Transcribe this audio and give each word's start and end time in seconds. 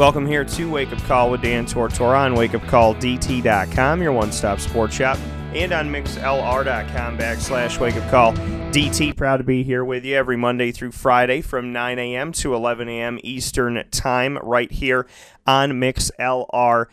Welcome 0.00 0.26
here 0.26 0.44
to 0.46 0.70
Wake 0.70 0.92
Up 0.94 1.02
Call 1.02 1.30
with 1.30 1.42
Dan 1.42 1.66
Tortora 1.66 2.20
on 2.20 2.34
wakeupcalldt.com, 2.34 4.00
your 4.00 4.12
one 4.12 4.32
stop 4.32 4.58
sports 4.58 4.94
shop, 4.94 5.18
and 5.52 5.74
on 5.74 5.90
mixlr.com 5.90 7.18
backslash 7.18 8.10
Call 8.10 8.32
DT. 8.32 9.14
Proud 9.14 9.36
to 9.36 9.44
be 9.44 9.62
here 9.62 9.84
with 9.84 10.06
you 10.06 10.16
every 10.16 10.38
Monday 10.38 10.72
through 10.72 10.92
Friday 10.92 11.42
from 11.42 11.74
9 11.74 11.98
a.m. 11.98 12.32
to 12.32 12.54
11 12.54 12.88
a.m. 12.88 13.18
Eastern 13.22 13.84
Time, 13.90 14.38
right 14.38 14.72
here 14.72 15.06
on 15.46 15.72
mixlr.com 15.72 16.86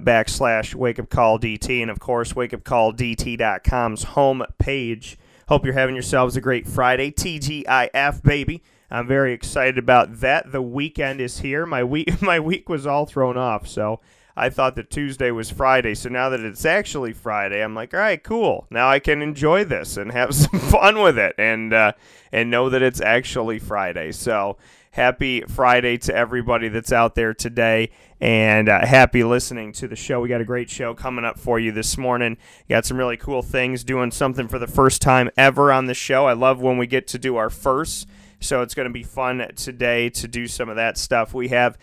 backslash 0.00 0.74
Wake 0.74 0.98
Up 0.98 1.08
Call 1.08 1.38
DT, 1.38 1.82
and 1.82 1.88
of 1.88 2.00
course, 2.00 2.32
wakeupcalldt.com's 2.32 4.02
home 4.02 4.42
page. 4.58 5.16
Hope 5.46 5.64
you're 5.64 5.74
having 5.74 5.94
yourselves 5.94 6.36
a 6.36 6.40
great 6.40 6.66
Friday. 6.66 7.12
TGIF, 7.12 8.24
baby. 8.24 8.64
I'm 8.92 9.06
very 9.06 9.32
excited 9.32 9.78
about 9.78 10.20
that. 10.20 10.52
The 10.52 10.60
weekend 10.60 11.22
is 11.22 11.38
here. 11.38 11.64
My 11.64 11.82
week 11.82 12.20
my 12.22 12.38
week 12.38 12.68
was 12.68 12.86
all 12.86 13.06
thrown 13.06 13.38
off, 13.38 13.66
so 13.66 14.00
I 14.36 14.50
thought 14.50 14.76
that 14.76 14.90
Tuesday 14.90 15.30
was 15.30 15.50
Friday. 15.50 15.94
So 15.94 16.10
now 16.10 16.28
that 16.28 16.40
it's 16.40 16.66
actually 16.66 17.14
Friday, 17.14 17.62
I'm 17.62 17.74
like, 17.74 17.94
all 17.94 18.00
right, 18.00 18.22
cool. 18.22 18.66
Now 18.70 18.90
I 18.90 18.98
can 18.98 19.22
enjoy 19.22 19.64
this 19.64 19.96
and 19.96 20.12
have 20.12 20.34
some 20.34 20.60
fun 20.60 21.00
with 21.00 21.18
it, 21.18 21.34
and 21.38 21.72
uh, 21.72 21.92
and 22.32 22.50
know 22.50 22.68
that 22.68 22.82
it's 22.82 23.00
actually 23.00 23.58
Friday. 23.58 24.12
So 24.12 24.58
happy 24.90 25.40
Friday 25.40 25.96
to 25.96 26.14
everybody 26.14 26.68
that's 26.68 26.92
out 26.92 27.14
there 27.14 27.32
today, 27.32 27.88
and 28.20 28.68
uh, 28.68 28.84
happy 28.84 29.24
listening 29.24 29.72
to 29.72 29.88
the 29.88 29.96
show. 29.96 30.20
We 30.20 30.28
got 30.28 30.42
a 30.42 30.44
great 30.44 30.68
show 30.68 30.92
coming 30.92 31.24
up 31.24 31.38
for 31.38 31.58
you 31.58 31.72
this 31.72 31.96
morning. 31.96 32.36
Got 32.68 32.84
some 32.84 32.98
really 32.98 33.16
cool 33.16 33.40
things, 33.40 33.84
doing 33.84 34.10
something 34.10 34.48
for 34.48 34.58
the 34.58 34.66
first 34.66 35.00
time 35.00 35.30
ever 35.38 35.72
on 35.72 35.86
the 35.86 35.94
show. 35.94 36.26
I 36.26 36.34
love 36.34 36.60
when 36.60 36.76
we 36.76 36.86
get 36.86 37.06
to 37.08 37.18
do 37.18 37.36
our 37.36 37.48
first. 37.48 38.06
So 38.42 38.62
it's 38.62 38.74
going 38.74 38.88
to 38.88 38.92
be 38.92 39.02
fun 39.02 39.46
today 39.56 40.10
to 40.10 40.28
do 40.28 40.46
some 40.46 40.68
of 40.68 40.76
that 40.76 40.98
stuff. 40.98 41.32
We 41.32 41.48
have 41.48 41.78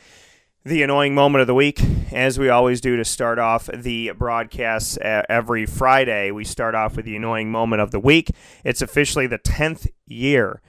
the 0.66 0.84
annoying 0.84 1.16
moment 1.16 1.42
of 1.42 1.48
the 1.48 1.54
week, 1.56 1.82
as 2.12 2.38
we 2.38 2.50
always 2.50 2.82
do 2.82 2.98
to 2.98 3.06
start 3.06 3.40
off 3.40 3.70
the 3.74 4.12
broadcasts 4.12 4.98
uh, 4.98 5.24
every 5.30 5.66
Friday. 5.66 6.32
We 6.32 6.44
start 6.44 6.76
off 6.76 6.98
with 6.98 7.06
the 7.06 7.16
annoying 7.16 7.50
moment 7.50 7.82
of 7.82 7.92
the 7.92 8.00
week. 8.00 8.32
It's 8.66 8.82
officially 8.82 9.26
the 9.26 9.40
10th 9.40 9.88
year 10.06 10.62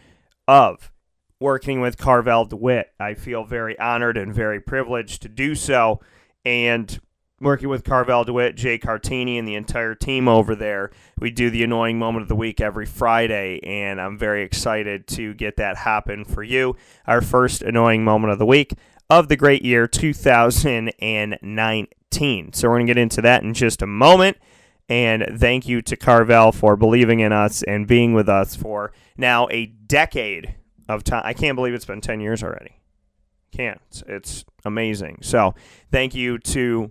of 0.46 0.92
working 1.40 1.80
with 1.80 1.98
Carvel 1.98 2.44
DeWitt. 2.44 2.92
I 3.00 3.14
feel 3.14 3.44
very 3.44 3.78
honored 3.78 4.16
and 4.16 4.32
very 4.32 4.60
privileged 4.60 5.22
to 5.22 5.28
do 5.28 5.54
so. 5.54 6.00
And 6.44 7.00
working 7.40 7.68
with 7.68 7.84
Carvel 7.84 8.24
DeWitt, 8.24 8.54
Jay 8.54 8.78
Cartini, 8.78 9.38
and 9.38 9.48
the 9.48 9.54
entire 9.54 9.94
team 9.94 10.28
over 10.28 10.54
there. 10.54 10.90
We 11.18 11.30
do 11.30 11.50
the 11.50 11.64
annoying 11.64 11.98
moment 11.98 12.22
of 12.22 12.28
the 12.28 12.36
week 12.36 12.60
every 12.60 12.86
Friday, 12.86 13.60
and 13.62 14.00
I'm 14.00 14.18
very 14.18 14.42
excited 14.42 15.06
to 15.08 15.34
get 15.34 15.56
that 15.56 15.78
happen 15.78 16.24
for 16.24 16.42
you. 16.42 16.76
Our 17.06 17.22
first 17.22 17.62
annoying 17.62 18.04
moment 18.04 18.32
of 18.32 18.38
the 18.38 18.46
week 18.46 18.74
of 19.08 19.28
the 19.28 19.36
great 19.36 19.64
year 19.64 19.86
2019. 19.86 22.52
So 22.52 22.68
we're 22.68 22.74
going 22.74 22.86
to 22.86 22.94
get 22.94 23.00
into 23.00 23.22
that 23.22 23.42
in 23.42 23.54
just 23.54 23.82
a 23.82 23.86
moment. 23.86 24.36
And 24.88 25.38
thank 25.38 25.68
you 25.68 25.82
to 25.82 25.96
Carvel 25.96 26.52
for 26.52 26.76
believing 26.76 27.20
in 27.20 27.32
us 27.32 27.62
and 27.62 27.86
being 27.86 28.12
with 28.12 28.28
us 28.28 28.56
for 28.56 28.92
now 29.16 29.46
a 29.50 29.66
decade 29.66 30.56
of 30.88 31.04
time. 31.04 31.22
I 31.24 31.32
can't 31.32 31.54
believe 31.54 31.74
it's 31.74 31.84
been 31.84 32.00
10 32.00 32.20
years 32.20 32.42
already. 32.42 32.80
Can't. 33.52 34.02
It's 34.06 34.44
amazing. 34.64 35.18
So 35.22 35.54
thank 35.92 36.14
you 36.14 36.38
to 36.38 36.90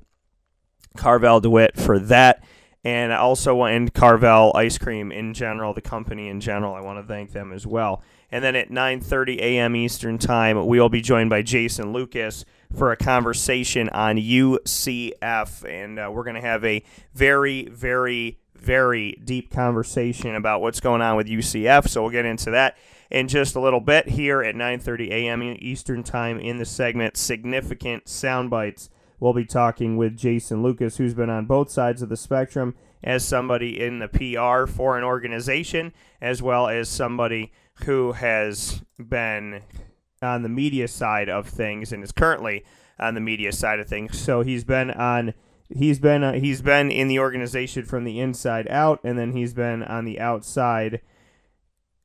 Carvel 0.97 1.39
DeWitt 1.39 1.77
for 1.77 2.00
that. 2.00 2.44
And 2.83 3.11
I 3.11 3.17
also, 3.17 3.63
and 3.63 3.94
Carvel 3.94 4.53
Ice 4.55 4.77
Cream 4.77 5.11
in 5.11 5.33
general, 5.33 5.73
the 5.73 5.81
company 5.81 6.29
in 6.29 6.39
general, 6.39 6.73
I 6.73 6.81
want 6.81 6.97
to 7.00 7.03
thank 7.03 7.33
them 7.33 7.51
as 7.51 7.67
well. 7.67 8.01
And 8.31 8.44
then 8.44 8.55
at 8.55 8.69
9:30 8.69 9.39
a.m. 9.39 9.75
Eastern 9.75 10.17
Time, 10.17 10.66
we 10.66 10.79
will 10.79 10.89
be 10.89 11.01
joined 11.01 11.29
by 11.29 11.41
Jason 11.41 11.91
Lucas 11.91 12.45
for 12.75 12.91
a 12.91 12.95
conversation 12.95 13.89
on 13.89 14.17
UCF, 14.17 15.67
and 15.67 16.00
uh, 16.00 16.09
we're 16.13 16.23
going 16.23 16.35
to 16.35 16.41
have 16.41 16.63
a 16.63 16.83
very, 17.13 17.66
very, 17.66 18.38
very 18.56 19.19
deep 19.23 19.51
conversation 19.51 20.35
about 20.35 20.61
what's 20.61 20.79
going 20.79 21.01
on 21.01 21.17
with 21.17 21.27
UCF. 21.27 21.88
So 21.88 22.03
we'll 22.03 22.11
get 22.11 22.25
into 22.25 22.51
that 22.51 22.77
in 23.09 23.27
just 23.27 23.56
a 23.56 23.59
little 23.59 23.79
bit 23.79 24.09
here 24.09 24.44
at 24.44 24.56
9:30 24.56 25.09
a.m. 25.09 25.41
Eastern 25.59 26.03
Time 26.03 26.39
in 26.39 26.57
the 26.57 26.66
segment 26.66 27.17
"Significant 27.17 28.07
Sound 28.07 28.50
Bites." 28.50 28.89
We'll 29.19 29.34
be 29.34 29.46
talking 29.46 29.97
with 29.97 30.18
Jason 30.18 30.63
Lucas, 30.63 30.97
who's 30.97 31.13
been 31.13 31.30
on 31.30 31.46
both 31.46 31.69
sides 31.69 32.02
of 32.02 32.09
the 32.09 32.18
spectrum 32.18 32.75
as 33.03 33.25
somebody 33.25 33.80
in 33.80 34.00
the 34.00 34.07
PR 34.07 34.72
for 34.72 34.97
an 34.97 35.03
organization, 35.03 35.94
as 36.22 36.41
well 36.41 36.68
as 36.68 36.88
somebody 36.88 37.52
who 37.85 38.13
has 38.13 38.81
been 38.97 39.62
on 40.22 40.44
the 40.44 40.50
media 40.50 40.88
side 40.88 41.30
of 41.30 41.47
things 41.47 41.91
and 41.91 42.03
is 42.03 42.12
currently 42.12 42.63
on 43.00 43.13
the 43.13 43.22
media 43.22 43.52
side 43.52 43.80
of 43.80 43.88
things. 43.88 44.19
So 44.19 44.41
he's 44.41 44.63
been 44.63 44.91
on 44.91 45.34
he's 45.69 46.00
been 46.00 46.24
uh, 46.24 46.34
he's 46.34 46.62
been 46.62 46.91
in 46.91 47.07
the 47.07 47.19
organization 47.19 47.86
from 47.86 48.03
the 48.03 48.19
inside 48.19 48.68
out 48.69 49.00
and 49.03 49.18
then 49.18 49.31
he's 49.34 49.53
been 49.53 49.84
on 49.84 50.06
the 50.06 50.19
outside 50.19 51.01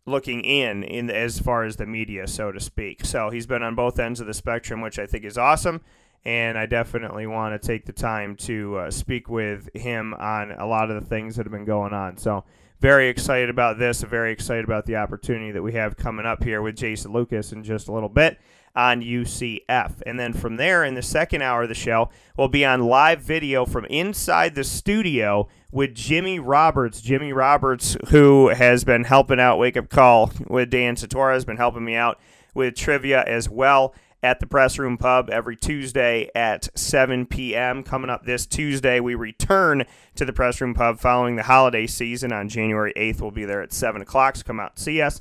looking 0.07 0.43
in 0.43 0.85
in 0.85 1.11
as 1.11 1.39
far 1.39 1.65
as 1.65 1.77
the 1.77 1.87
media 1.87 2.27
so 2.27 2.53
to 2.53 2.61
speak. 2.61 3.05
So 3.05 3.31
he's 3.31 3.47
been 3.47 3.63
on 3.63 3.75
both 3.75 3.99
ends 3.99 4.21
of 4.21 4.27
the 4.27 4.35
spectrum 4.35 4.81
which 4.81 4.99
I 4.99 5.07
think 5.07 5.25
is 5.25 5.39
awesome 5.39 5.81
and 6.25 6.57
I 6.57 6.67
definitely 6.67 7.27
want 7.27 7.61
to 7.61 7.67
take 7.67 7.85
the 7.85 7.93
time 7.93 8.37
to 8.37 8.77
uh, 8.79 8.91
speak 8.91 9.29
with 9.29 9.69
him 9.75 10.15
on 10.15 10.53
a 10.53 10.67
lot 10.67 10.91
of 10.91 11.03
the 11.03 11.07
things 11.07 11.37
that 11.37 11.45
have 11.45 11.53
been 11.53 11.65
going 11.65 11.93
on. 11.93 12.17
So, 12.17 12.45
very 12.81 13.09
excited 13.09 13.49
about 13.49 13.79
this. 13.79 14.03
Very 14.03 14.33
excited 14.33 14.65
about 14.65 14.85
the 14.85 14.97
opportunity 14.97 15.53
that 15.53 15.63
we 15.63 15.73
have 15.73 15.97
coming 15.97 16.27
up 16.27 16.43
here 16.43 16.61
with 16.61 16.77
Jason 16.77 17.13
Lucas 17.13 17.53
in 17.53 17.63
just 17.63 17.89
a 17.89 17.93
little 17.93 18.09
bit 18.09 18.39
on 18.77 19.01
UCF. 19.01 20.03
And 20.05 20.19
then 20.19 20.33
from 20.33 20.57
there, 20.57 20.85
in 20.85 20.95
the 20.95 21.03
second 21.03 21.43
hour 21.43 21.63
of 21.63 21.69
the 21.69 21.75
show, 21.75 22.11
we'll 22.37 22.49
be 22.49 22.65
on 22.65 22.83
live 22.83 23.21
video 23.21 23.65
from 23.65 23.85
inside 23.87 24.55
the 24.55 24.65
studio 24.65 25.49
with 25.71 25.95
Jimmy 25.95 26.39
Roberts. 26.39 27.01
Jimmy 27.01 27.33
Roberts, 27.33 27.97
who 28.09 28.49
has 28.49 28.85
been 28.85 29.05
helping 29.05 29.41
out 29.41 29.59
Wake 29.59 29.77
Up 29.77 29.89
Call 29.89 30.33
with 30.49 30.71
Dan 30.71 30.97
Tortora, 30.97 31.35
has 31.35 31.45
been 31.45 31.57
helping 31.57 31.85
me 31.85 31.95
out 31.95 32.19
with 32.53 32.77
trivia 32.77 33.23
as 33.25 33.49
well 33.49 33.95
at 34.25 34.41
the 34.41 34.47
Press 34.47 34.79
Room 34.79 34.97
Pub 34.97 35.29
every 35.29 35.55
Tuesday 35.55 36.31
at 36.35 36.77
7 36.77 37.27
p.m. 37.27 37.83
Coming 37.83 38.09
up 38.09 38.25
this 38.25 38.47
Tuesday, 38.47 38.99
we 38.99 39.15
return 39.15 39.85
to 40.15 40.25
the 40.25 40.33
Press 40.33 40.63
Room 40.63 40.73
Pub 40.73 40.99
following 40.99 41.37
the 41.37 41.43
holiday 41.43 41.87
season 41.87 42.33
on 42.33 42.49
January 42.49 42.95
8th. 42.97 43.21
We'll 43.21 43.31
be 43.31 43.45
there 43.45 43.61
at 43.61 43.75
7 43.75 44.01
o'clock, 44.01 44.37
so 44.37 44.43
come 44.43 44.61
out 44.61 44.73
and 44.73 44.79
see 44.79 45.03
us. 45.03 45.21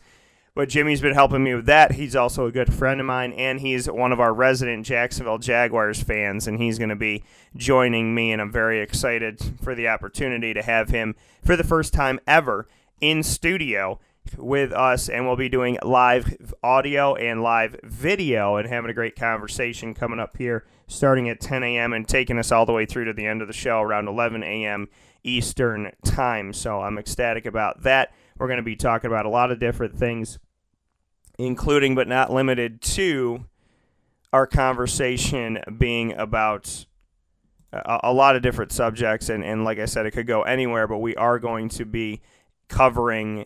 But 0.55 0.69
Jimmy's 0.69 1.01
been 1.01 1.15
helping 1.15 1.43
me 1.43 1.53
with 1.53 1.65
that. 1.65 1.91
He's 1.91 2.15
also 2.15 2.45
a 2.45 2.51
good 2.51 2.73
friend 2.73 3.01
of 3.01 3.05
mine, 3.05 3.33
and 3.33 3.59
he's 3.59 3.89
one 3.89 4.13
of 4.13 4.21
our 4.21 4.33
resident 4.33 4.85
Jacksonville 4.85 5.37
Jaguars 5.37 6.01
fans, 6.01 6.47
and 6.47 6.57
he's 6.57 6.77
going 6.77 6.89
to 6.89 6.95
be 6.95 7.25
joining 7.57 8.15
me, 8.15 8.31
and 8.31 8.41
I'm 8.41 8.53
very 8.53 8.79
excited 8.79 9.41
for 9.61 9.75
the 9.75 9.89
opportunity 9.89 10.53
to 10.53 10.61
have 10.61 10.89
him 10.89 11.15
for 11.43 11.57
the 11.57 11.65
first 11.65 11.91
time 11.91 12.21
ever 12.25 12.69
in 13.01 13.21
studio 13.21 13.99
with 14.37 14.71
us, 14.71 15.09
and 15.09 15.25
we'll 15.25 15.35
be 15.35 15.49
doing 15.49 15.77
live 15.83 16.53
audio 16.63 17.15
and 17.15 17.41
live 17.41 17.75
video 17.83 18.55
and 18.55 18.67
having 18.67 18.89
a 18.89 18.93
great 18.93 19.15
conversation 19.15 19.93
coming 19.93 20.19
up 20.19 20.37
here 20.37 20.65
starting 20.87 21.29
at 21.29 21.39
10 21.39 21.63
a.m. 21.63 21.93
and 21.93 22.07
taking 22.07 22.37
us 22.37 22.51
all 22.51 22.65
the 22.65 22.73
way 22.73 22.85
through 22.85 23.05
to 23.05 23.13
the 23.13 23.25
end 23.25 23.41
of 23.41 23.47
the 23.47 23.53
show 23.53 23.81
around 23.81 24.07
11 24.07 24.43
a.m. 24.43 24.87
Eastern 25.23 25.91
Time. 26.05 26.53
So 26.53 26.81
I'm 26.81 26.97
ecstatic 26.97 27.45
about 27.45 27.83
that. 27.83 28.13
We're 28.37 28.47
going 28.47 28.57
to 28.57 28.63
be 28.63 28.75
talking 28.75 29.09
about 29.09 29.25
a 29.25 29.29
lot 29.29 29.51
of 29.51 29.59
different 29.59 29.97
things, 29.97 30.39
including 31.37 31.95
but 31.95 32.07
not 32.07 32.31
limited 32.31 32.81
to 32.81 33.45
our 34.31 34.47
conversation 34.47 35.59
being 35.77 36.13
about 36.13 36.85
a, 37.71 37.99
a 38.05 38.13
lot 38.13 38.35
of 38.35 38.41
different 38.41 38.71
subjects. 38.71 39.29
And, 39.29 39.43
and 39.43 39.63
like 39.63 39.79
I 39.79 39.85
said, 39.85 40.05
it 40.05 40.11
could 40.11 40.27
go 40.27 40.43
anywhere, 40.43 40.87
but 40.87 40.97
we 40.97 41.15
are 41.15 41.39
going 41.39 41.69
to 41.69 41.85
be 41.85 42.21
covering 42.67 43.45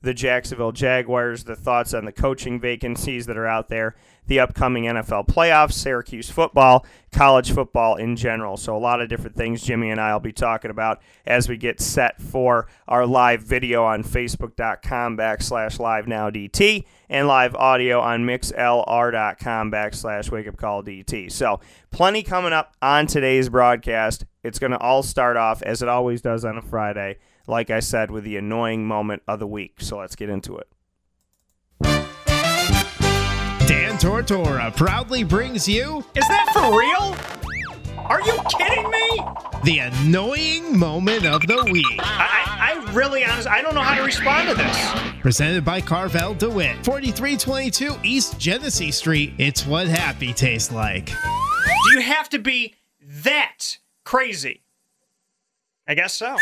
the 0.00 0.14
Jacksonville 0.14 0.72
Jaguars, 0.72 1.44
the 1.44 1.56
thoughts 1.56 1.92
on 1.92 2.04
the 2.04 2.12
coaching 2.12 2.60
vacancies 2.60 3.26
that 3.26 3.36
are 3.36 3.48
out 3.48 3.68
there, 3.68 3.96
the 4.26 4.38
upcoming 4.38 4.84
NFL 4.84 5.26
playoffs, 5.26 5.72
Syracuse 5.72 6.30
football, 6.30 6.86
college 7.10 7.50
football 7.52 7.96
in 7.96 8.14
general. 8.14 8.56
So, 8.56 8.76
a 8.76 8.78
lot 8.78 9.00
of 9.00 9.08
different 9.08 9.34
things 9.34 9.62
Jimmy 9.62 9.90
and 9.90 10.00
I 10.00 10.12
will 10.12 10.20
be 10.20 10.32
talking 10.32 10.70
about 10.70 11.00
as 11.26 11.48
we 11.48 11.56
get 11.56 11.80
set 11.80 12.20
for 12.20 12.68
our 12.86 13.06
live 13.06 13.42
video 13.42 13.84
on 13.84 14.04
Facebook.com 14.04 15.16
backslash 15.16 15.80
live 15.80 16.06
now 16.06 16.30
DT 16.30 16.84
and 17.08 17.26
live 17.26 17.56
audio 17.56 18.00
on 18.00 18.24
mixlr.com 18.24 19.72
backslash 19.72 20.30
wake 20.30 20.46
up 20.46 20.56
call 20.56 20.84
DT. 20.84 21.32
So, 21.32 21.58
plenty 21.90 22.22
coming 22.22 22.52
up 22.52 22.74
on 22.80 23.08
today's 23.08 23.48
broadcast. 23.48 24.26
It's 24.44 24.60
going 24.60 24.72
to 24.72 24.78
all 24.78 25.02
start 25.02 25.36
off, 25.36 25.60
as 25.62 25.82
it 25.82 25.88
always 25.88 26.22
does 26.22 26.44
on 26.44 26.56
a 26.56 26.62
Friday, 26.62 27.18
like 27.48 27.70
I 27.70 27.80
said, 27.80 28.10
with 28.10 28.24
the 28.24 28.36
annoying 28.36 28.86
moment 28.86 29.22
of 29.26 29.38
the 29.40 29.46
week. 29.46 29.80
So, 29.80 29.98
let's 29.98 30.14
get 30.16 30.28
into 30.28 30.56
it. 30.58 30.68
Dan 33.66 33.98
Tortora 33.98 34.74
proudly 34.76 35.24
brings 35.24 35.68
you 35.68 36.04
Is 36.14 36.26
that 36.28 36.50
for 36.52 36.78
real? 36.78 37.16
Are 38.06 38.22
you 38.22 38.38
kidding 38.56 38.90
me? 38.90 39.20
the 39.64 39.80
annoying 39.80 40.78
moment 40.78 41.26
of 41.26 41.42
the 41.46 41.62
week. 41.70 41.84
I, 41.98 42.46
I, 42.58 42.88
I 42.88 42.92
really 42.92 43.24
honest 43.24 43.48
I 43.48 43.60
don't 43.60 43.74
know 43.74 43.82
how 43.82 43.96
to 43.96 44.02
respond 44.02 44.48
to 44.48 44.54
this. 44.54 44.90
Presented 45.20 45.64
by 45.64 45.80
Carvel 45.80 46.34
DeWitt, 46.34 46.84
4322 46.84 47.96
East 48.04 48.38
Genesee 48.38 48.92
Street. 48.92 49.34
It's 49.38 49.66
what 49.66 49.88
happy 49.88 50.32
tastes 50.32 50.72
like. 50.72 51.06
Do 51.06 51.90
you 51.92 52.00
have 52.00 52.28
to 52.30 52.38
be 52.38 52.76
that 53.02 53.78
crazy? 54.04 54.62
I 55.88 55.94
guess 55.94 56.12
so. 56.12 56.36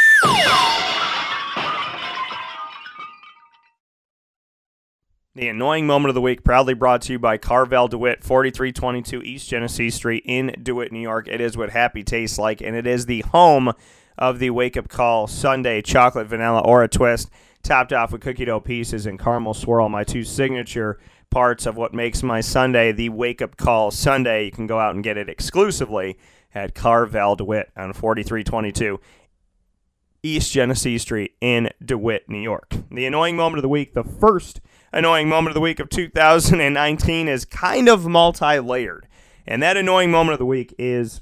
The 5.36 5.48
annoying 5.48 5.86
moment 5.86 6.08
of 6.08 6.14
the 6.16 6.20
week, 6.20 6.42
proudly 6.42 6.74
brought 6.74 7.02
to 7.02 7.12
you 7.12 7.18
by 7.20 7.36
Carvel 7.36 7.86
DeWitt, 7.86 8.24
4322 8.24 9.22
East 9.22 9.48
Genesee 9.48 9.90
Street 9.90 10.24
in 10.26 10.56
DeWitt, 10.60 10.90
New 10.90 11.00
York. 11.00 11.28
It 11.28 11.40
is 11.40 11.56
what 11.56 11.70
happy 11.70 12.02
tastes 12.02 12.38
like, 12.38 12.60
and 12.60 12.74
it 12.74 12.88
is 12.88 13.06
the 13.06 13.20
home 13.20 13.72
of 14.18 14.40
the 14.40 14.50
Wake 14.50 14.76
Up 14.76 14.88
Call 14.88 15.28
sundae 15.28 15.82
chocolate 15.82 16.26
vanilla 16.26 16.60
or 16.60 16.82
a 16.82 16.88
twist, 16.88 17.30
topped 17.62 17.92
off 17.92 18.10
with 18.10 18.22
cookie 18.22 18.46
dough 18.46 18.60
pieces 18.60 19.06
and 19.06 19.18
caramel 19.18 19.54
swirl. 19.54 19.88
My 19.88 20.02
two 20.02 20.24
signature 20.24 20.98
parts 21.30 21.66
of 21.66 21.76
what 21.76 21.94
makes 21.94 22.22
my 22.22 22.40
sundae 22.40 22.90
the 22.92 23.10
Wake 23.10 23.42
Up 23.42 23.56
Call 23.56 23.92
sundae. 23.92 24.46
You 24.46 24.50
can 24.50 24.66
go 24.66 24.80
out 24.80 24.94
and 24.94 25.04
get 25.04 25.18
it 25.18 25.28
exclusively 25.28 26.16
at 26.54 26.74
Carvel 26.74 27.36
DeWitt 27.36 27.70
on 27.76 27.92
4322 27.92 28.98
East 30.26 30.52
Genesee 30.52 30.98
Street 30.98 31.34
in 31.40 31.70
DeWitt, 31.84 32.28
New 32.28 32.40
York. 32.40 32.74
The 32.90 33.06
annoying 33.06 33.36
moment 33.36 33.58
of 33.58 33.62
the 33.62 33.68
week, 33.68 33.94
the 33.94 34.04
first 34.04 34.60
annoying 34.92 35.28
moment 35.28 35.50
of 35.50 35.54
the 35.54 35.60
week 35.60 35.80
of 35.80 35.88
2019 35.88 37.28
is 37.28 37.44
kind 37.44 37.88
of 37.88 38.06
multi 38.06 38.58
layered. 38.58 39.06
And 39.46 39.62
that 39.62 39.76
annoying 39.76 40.10
moment 40.10 40.32
of 40.32 40.38
the 40.38 40.46
week 40.46 40.74
is 40.78 41.20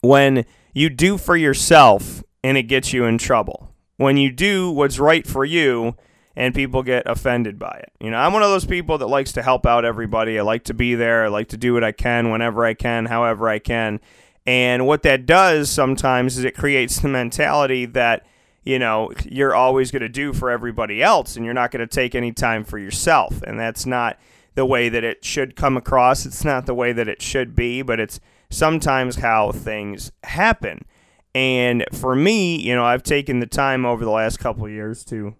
when 0.00 0.44
you 0.72 0.90
do 0.90 1.18
for 1.18 1.36
yourself 1.36 2.22
and 2.42 2.56
it 2.56 2.64
gets 2.64 2.92
you 2.92 3.04
in 3.04 3.18
trouble. 3.18 3.74
When 3.96 4.16
you 4.16 4.30
do 4.30 4.70
what's 4.70 4.98
right 4.98 5.26
for 5.26 5.44
you 5.44 5.96
and 6.36 6.54
people 6.54 6.82
get 6.82 7.04
offended 7.06 7.58
by 7.58 7.80
it. 7.82 7.92
You 7.98 8.10
know, 8.10 8.18
I'm 8.18 8.32
one 8.32 8.42
of 8.42 8.50
those 8.50 8.66
people 8.66 8.98
that 8.98 9.06
likes 9.06 9.32
to 9.32 9.42
help 9.42 9.64
out 9.64 9.84
everybody. 9.84 10.38
I 10.38 10.42
like 10.42 10.64
to 10.64 10.74
be 10.74 10.94
there. 10.94 11.24
I 11.24 11.28
like 11.28 11.48
to 11.48 11.56
do 11.56 11.72
what 11.72 11.82
I 11.82 11.92
can 11.92 12.30
whenever 12.30 12.64
I 12.64 12.74
can, 12.74 13.06
however 13.06 13.48
I 13.48 13.58
can. 13.58 14.00
And 14.46 14.86
what 14.86 15.02
that 15.02 15.26
does 15.26 15.70
sometimes 15.70 16.38
is 16.38 16.44
it 16.44 16.56
creates 16.56 17.00
the 17.00 17.08
mentality 17.08 17.84
that 17.86 18.26
you 18.66 18.80
know, 18.80 19.12
you're 19.24 19.54
always 19.54 19.92
going 19.92 20.02
to 20.02 20.08
do 20.08 20.32
for 20.32 20.50
everybody 20.50 21.00
else 21.00 21.36
and 21.36 21.44
you're 21.44 21.54
not 21.54 21.70
going 21.70 21.80
to 21.80 21.86
take 21.86 22.16
any 22.16 22.32
time 22.32 22.64
for 22.64 22.78
yourself. 22.78 23.40
And 23.42 23.58
that's 23.58 23.86
not 23.86 24.18
the 24.56 24.66
way 24.66 24.88
that 24.88 25.04
it 25.04 25.24
should 25.24 25.54
come 25.54 25.76
across. 25.76 26.26
It's 26.26 26.44
not 26.44 26.66
the 26.66 26.74
way 26.74 26.92
that 26.92 27.06
it 27.06 27.22
should 27.22 27.54
be, 27.54 27.82
but 27.82 28.00
it's 28.00 28.18
sometimes 28.50 29.16
how 29.16 29.52
things 29.52 30.10
happen. 30.24 30.84
And 31.32 31.84
for 31.92 32.16
me, 32.16 32.60
you 32.60 32.74
know, 32.74 32.84
I've 32.84 33.04
taken 33.04 33.38
the 33.38 33.46
time 33.46 33.86
over 33.86 34.04
the 34.04 34.10
last 34.10 34.40
couple 34.40 34.68
years 34.68 35.04
to 35.04 35.36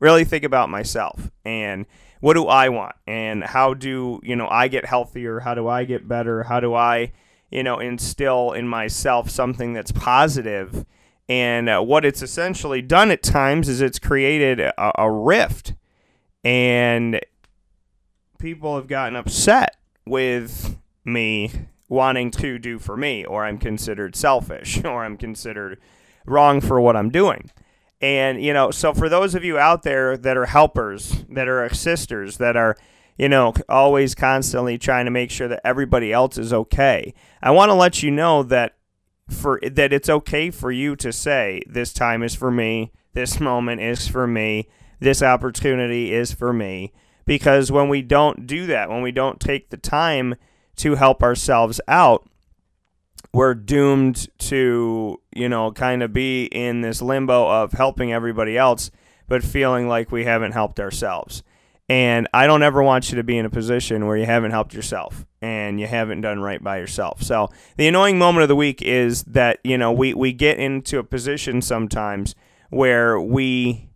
really 0.00 0.24
think 0.24 0.42
about 0.42 0.68
myself 0.68 1.30
and 1.44 1.86
what 2.20 2.34
do 2.34 2.46
I 2.46 2.70
want 2.70 2.96
and 3.06 3.44
how 3.44 3.74
do, 3.74 4.20
you 4.24 4.34
know, 4.34 4.48
I 4.48 4.66
get 4.66 4.84
healthier? 4.84 5.40
How 5.40 5.54
do 5.54 5.68
I 5.68 5.84
get 5.84 6.08
better? 6.08 6.42
How 6.42 6.58
do 6.58 6.74
I, 6.74 7.12
you 7.52 7.62
know, 7.62 7.78
instill 7.78 8.52
in 8.52 8.66
myself 8.66 9.30
something 9.30 9.72
that's 9.72 9.92
positive? 9.92 10.84
And 11.28 11.68
uh, 11.68 11.80
what 11.80 12.04
it's 12.04 12.22
essentially 12.22 12.82
done 12.82 13.10
at 13.10 13.22
times 13.22 13.68
is 13.68 13.80
it's 13.80 13.98
created 13.98 14.60
a, 14.60 15.02
a 15.02 15.10
rift, 15.10 15.74
and 16.44 17.20
people 18.38 18.76
have 18.76 18.88
gotten 18.88 19.16
upset 19.16 19.76
with 20.04 20.76
me 21.04 21.50
wanting 21.88 22.30
to 22.30 22.58
do 22.58 22.78
for 22.78 22.96
me, 22.96 23.24
or 23.24 23.44
I'm 23.44 23.58
considered 23.58 24.16
selfish, 24.16 24.82
or 24.84 25.04
I'm 25.04 25.16
considered 25.16 25.78
wrong 26.26 26.60
for 26.60 26.80
what 26.80 26.96
I'm 26.96 27.10
doing. 27.10 27.50
And, 28.00 28.42
you 28.42 28.52
know, 28.52 28.72
so 28.72 28.92
for 28.94 29.08
those 29.08 29.34
of 29.36 29.44
you 29.44 29.58
out 29.58 29.84
there 29.84 30.16
that 30.16 30.36
are 30.36 30.46
helpers, 30.46 31.24
that 31.28 31.46
are 31.46 31.64
assisters, 31.64 32.38
that 32.38 32.56
are, 32.56 32.76
you 33.22 33.28
know, 33.28 33.54
always 33.68 34.16
constantly 34.16 34.76
trying 34.76 35.04
to 35.04 35.10
make 35.12 35.30
sure 35.30 35.46
that 35.46 35.60
everybody 35.64 36.12
else 36.12 36.36
is 36.36 36.52
okay, 36.52 37.14
I 37.40 37.52
want 37.52 37.70
to 37.70 37.74
let 37.74 38.02
you 38.02 38.10
know 38.10 38.42
that 38.42 38.74
for 39.30 39.60
that 39.62 39.92
it's 39.92 40.08
okay 40.08 40.50
for 40.50 40.72
you 40.72 40.96
to 40.96 41.12
say 41.12 41.62
this 41.68 41.92
time 41.92 42.24
is 42.24 42.34
for 42.34 42.50
me, 42.50 42.90
this 43.12 43.38
moment 43.52 43.80
is 43.80 44.08
for 44.08 44.26
me, 44.26 44.68
this 44.98 45.22
opportunity 45.22 46.12
is 46.12 46.32
for 46.32 46.52
me. 46.52 46.92
Because 47.24 47.70
when 47.70 47.88
we 47.88 48.02
don't 48.02 48.44
do 48.44 48.66
that, 48.66 48.90
when 48.90 49.02
we 49.02 49.12
don't 49.12 49.38
take 49.38 49.70
the 49.70 49.76
time 49.76 50.34
to 50.78 50.96
help 50.96 51.22
ourselves 51.22 51.80
out, 51.86 52.28
we're 53.32 53.54
doomed 53.54 54.26
to, 54.38 55.20
you 55.32 55.48
know, 55.48 55.70
kind 55.70 56.02
of 56.02 56.12
be 56.12 56.46
in 56.46 56.80
this 56.80 57.00
limbo 57.00 57.48
of 57.48 57.70
helping 57.70 58.12
everybody 58.12 58.58
else 58.58 58.90
but 59.28 59.44
feeling 59.44 59.86
like 59.86 60.10
we 60.10 60.24
haven't 60.24 60.52
helped 60.52 60.80
ourselves. 60.80 61.44
And 61.92 62.26
I 62.32 62.46
don't 62.46 62.62
ever 62.62 62.82
want 62.82 63.10
you 63.10 63.16
to 63.16 63.22
be 63.22 63.36
in 63.36 63.44
a 63.44 63.50
position 63.50 64.06
where 64.06 64.16
you 64.16 64.24
haven't 64.24 64.52
helped 64.52 64.72
yourself 64.72 65.26
and 65.42 65.78
you 65.78 65.86
haven't 65.86 66.22
done 66.22 66.40
right 66.40 66.64
by 66.64 66.78
yourself. 66.78 67.22
So 67.22 67.50
the 67.76 67.86
annoying 67.86 68.16
moment 68.16 68.44
of 68.44 68.48
the 68.48 68.56
week 68.56 68.80
is 68.80 69.24
that, 69.24 69.58
you 69.62 69.76
know, 69.76 69.92
we, 69.92 70.14
we 70.14 70.32
get 70.32 70.56
into 70.56 70.98
a 70.98 71.04
position 71.04 71.60
sometimes 71.60 72.34
where 72.70 73.20
we 73.20 73.90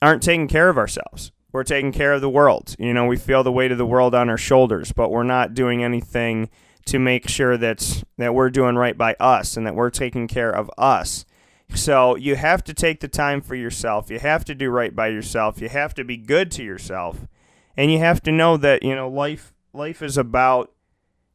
aren't 0.00 0.22
taking 0.22 0.46
care 0.46 0.68
of 0.68 0.78
ourselves. 0.78 1.32
We're 1.50 1.64
taking 1.64 1.90
care 1.90 2.12
of 2.12 2.20
the 2.20 2.30
world. 2.30 2.76
You 2.78 2.94
know, 2.94 3.06
we 3.06 3.16
feel 3.16 3.42
the 3.42 3.50
weight 3.50 3.72
of 3.72 3.78
the 3.78 3.84
world 3.84 4.14
on 4.14 4.30
our 4.30 4.38
shoulders, 4.38 4.92
but 4.92 5.10
we're 5.10 5.24
not 5.24 5.52
doing 5.52 5.82
anything 5.82 6.48
to 6.84 7.00
make 7.00 7.28
sure 7.28 7.56
that's 7.56 8.04
that 8.18 8.36
we're 8.36 8.50
doing 8.50 8.76
right 8.76 8.96
by 8.96 9.16
us 9.18 9.56
and 9.56 9.66
that 9.66 9.74
we're 9.74 9.90
taking 9.90 10.28
care 10.28 10.54
of 10.54 10.70
us. 10.78 11.25
So 11.74 12.16
you 12.16 12.36
have 12.36 12.64
to 12.64 12.74
take 12.74 13.00
the 13.00 13.08
time 13.08 13.40
for 13.40 13.54
yourself. 13.54 14.10
You 14.10 14.18
have 14.18 14.44
to 14.46 14.54
do 14.54 14.70
right 14.70 14.94
by 14.94 15.08
yourself. 15.08 15.60
You 15.60 15.68
have 15.68 15.94
to 15.94 16.04
be 16.04 16.16
good 16.16 16.50
to 16.52 16.64
yourself. 16.64 17.26
And 17.76 17.92
you 17.92 17.98
have 17.98 18.22
to 18.22 18.32
know 18.32 18.56
that, 18.56 18.82
you 18.82 18.94
know, 18.94 19.08
life 19.08 19.52
life 19.72 20.02
is 20.02 20.16
about 20.16 20.72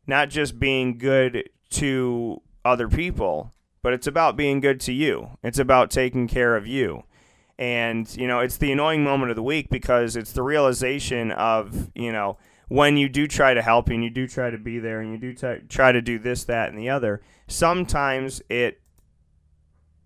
not 0.08 0.30
just 0.30 0.60
being 0.60 0.98
good 0.98 1.50
to 1.70 2.42
other 2.66 2.88
people, 2.88 3.54
but 3.84 3.94
it's 3.94 4.08
about 4.08 4.36
being 4.36 4.60
good 4.60 4.80
to 4.82 4.94
you. 4.94 5.38
It's 5.44 5.60
about 5.60 5.92
taking 5.92 6.28
care 6.28 6.56
of 6.56 6.66
you. 6.66 7.04
And, 7.58 8.14
you 8.18 8.28
know, 8.28 8.40
it's 8.40 8.58
the 8.58 8.72
annoying 8.72 9.04
moment 9.04 9.30
of 9.30 9.36
the 9.36 9.44
week 9.44 9.70
because 9.70 10.16
it's 10.16 10.34
the 10.34 10.42
realization 10.42 11.32
of, 11.32 11.92
you 11.94 12.12
know, 12.12 12.38
when 12.70 12.98
you 12.98 13.08
do 13.08 13.28
try 13.28 13.54
to 13.54 13.62
help 13.62 13.90
and 13.90 14.04
you 14.04 14.10
do 14.10 14.28
try 14.28 14.50
to 14.50 14.58
be 14.58 14.80
there 14.80 15.02
and 15.02 15.12
you 15.12 15.18
do 15.18 15.34
t- 15.34 15.66
try 15.68 15.92
to 15.92 16.02
do 16.02 16.18
this, 16.18 16.46
that, 16.46 16.70
and 16.70 16.80
the 16.80 16.90
other, 16.90 17.22
sometimes 17.48 18.42
it 18.50 18.81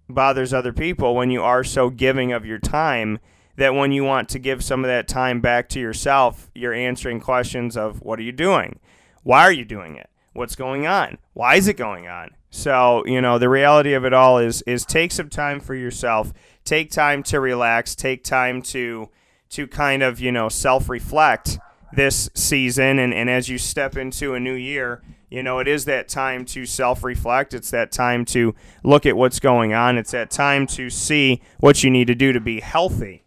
bothers 0.08 0.54
other 0.54 0.74
people 0.74 1.16
when 1.16 1.32
you 1.32 1.42
are 1.42 1.64
so 1.64 1.90
giving 1.90 2.32
of 2.32 2.46
your 2.46 2.60
time 2.60 3.20
that 3.58 3.74
when 3.74 3.92
you 3.92 4.04
want 4.04 4.30
to 4.30 4.40
give 4.40 4.64
some 4.64 4.84
of 4.84 4.88
that 4.90 5.08
time 5.08 5.40
back 5.40 5.70
to 5.70 5.80
yourself, 5.80 6.50
you're 6.54 6.74
answering 6.74 7.20
questions 7.20 7.78
of 7.78 8.02
what 8.02 8.20
are 8.20 8.24
you 8.24 8.32
doing? 8.32 8.80
Why 9.24 9.42
are 9.42 9.52
you 9.52 9.66
doing 9.66 9.96
it? 9.96 10.10
What's 10.34 10.56
going 10.56 10.86
on? 10.86 11.18
Why 11.34 11.56
is 11.56 11.68
it 11.68 11.78
going 11.78 12.08
on? 12.08 12.32
So, 12.50 13.04
you 13.06 13.22
know, 13.22 13.38
the 13.38 13.50
reality 13.50 13.94
of 13.94 14.06
it 14.06 14.14
all 14.14 14.38
is 14.38 14.62
is 14.64 14.86
take 14.86 15.12
some 15.12 15.30
time 15.30 15.60
for 15.60 15.76
yourself. 15.76 16.34
Take 16.64 16.92
time 16.92 17.24
to 17.24 17.40
relax, 17.40 17.96
take 17.96 18.24
time 18.24 18.62
to 18.64 19.10
to 19.52 19.68
kind 19.68 20.04
of, 20.04 20.20
you 20.20 20.32
know, 20.32 20.50
self-reflect 20.50 21.60
this 21.94 22.30
season 22.34 23.00
and, 23.00 23.14
and 23.14 23.30
as 23.30 23.48
you 23.48 23.58
step 23.58 23.96
into 23.96 24.34
a 24.34 24.40
new 24.40 24.54
year, 24.54 25.02
you 25.30 25.44
know, 25.44 25.60
it 25.60 25.68
is 25.68 25.86
that 25.86 26.08
time 26.08 26.46
to 26.46 26.66
self 26.66 27.04
reflect. 27.04 27.54
It's 27.54 27.72
that 27.72 27.92
time 27.92 28.26
to 28.26 28.56
look 28.84 29.06
at 29.06 29.18
what's 29.18 29.40
going 29.40 29.74
on. 29.74 29.98
It's 29.98 30.12
that 30.12 30.30
time 30.32 30.68
to 30.68 30.90
see 30.90 31.42
what 31.60 31.84
you 31.84 31.90
need 31.90 32.08
to 32.08 32.16
do 32.16 32.32
to 32.34 32.40
be 32.40 32.60
healthy. 32.60 33.24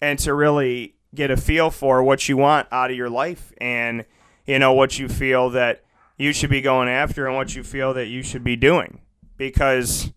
And 0.00 0.18
to 0.20 0.34
really 0.34 0.94
get 1.14 1.30
a 1.30 1.36
feel 1.36 1.70
for 1.70 2.02
what 2.02 2.28
you 2.28 2.36
want 2.36 2.66
out 2.72 2.90
of 2.90 2.96
your 2.96 3.10
life 3.10 3.52
and, 3.58 4.04
you 4.46 4.58
know, 4.58 4.72
what 4.72 4.98
you 4.98 5.08
feel 5.08 5.50
that 5.50 5.84
you 6.18 6.32
should 6.32 6.50
be 6.50 6.60
going 6.60 6.88
after 6.88 7.26
and 7.26 7.36
what 7.36 7.54
you 7.54 7.62
feel 7.62 7.94
that 7.94 8.06
you 8.06 8.22
should 8.22 8.42
be 8.44 8.56
doing. 8.56 9.00
Because 9.36 10.12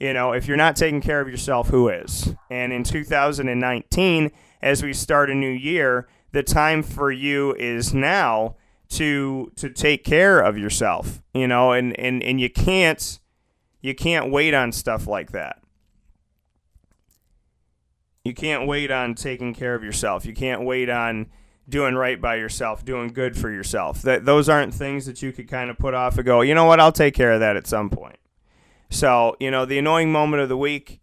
You 0.00 0.12
know, 0.12 0.32
if 0.32 0.46
you're 0.48 0.56
not 0.56 0.76
taking 0.76 1.00
care 1.00 1.20
of 1.20 1.28
yourself, 1.28 1.68
who 1.68 1.88
is? 1.88 2.34
And 2.50 2.72
in 2.72 2.82
2019, 2.84 4.32
as 4.60 4.82
we 4.82 4.92
start 4.92 5.30
a 5.30 5.34
new 5.34 5.48
year, 5.50 6.08
the 6.34 6.42
time 6.42 6.82
for 6.82 7.10
you 7.10 7.54
is 7.54 7.94
now 7.94 8.56
to 8.90 9.52
to 9.56 9.70
take 9.70 10.04
care 10.04 10.40
of 10.40 10.58
yourself. 10.58 11.22
You 11.32 11.48
know, 11.48 11.72
and 11.72 11.98
and 11.98 12.22
and 12.22 12.40
you 12.40 12.50
can't 12.50 13.18
you 13.80 13.94
can't 13.94 14.30
wait 14.30 14.52
on 14.52 14.72
stuff 14.72 15.06
like 15.06 15.32
that. 15.32 15.60
You 18.24 18.34
can't 18.34 18.66
wait 18.66 18.90
on 18.90 19.14
taking 19.14 19.54
care 19.54 19.74
of 19.74 19.84
yourself. 19.84 20.26
You 20.26 20.34
can't 20.34 20.64
wait 20.64 20.88
on 20.90 21.26
doing 21.68 21.94
right 21.94 22.20
by 22.20 22.36
yourself, 22.36 22.84
doing 22.84 23.08
good 23.08 23.36
for 23.36 23.50
yourself. 23.50 24.02
That 24.02 24.24
those 24.24 24.48
aren't 24.48 24.74
things 24.74 25.06
that 25.06 25.22
you 25.22 25.30
could 25.32 25.48
kind 25.48 25.70
of 25.70 25.78
put 25.78 25.94
off 25.94 26.16
and 26.16 26.24
go, 26.24 26.40
you 26.40 26.54
know 26.54 26.64
what, 26.64 26.80
I'll 26.80 26.92
take 26.92 27.14
care 27.14 27.32
of 27.32 27.40
that 27.40 27.56
at 27.56 27.66
some 27.66 27.90
point. 27.90 28.18
So, 28.90 29.36
you 29.40 29.50
know, 29.50 29.64
the 29.64 29.78
annoying 29.78 30.10
moment 30.10 30.42
of 30.42 30.48
the 30.48 30.56
week 30.56 31.00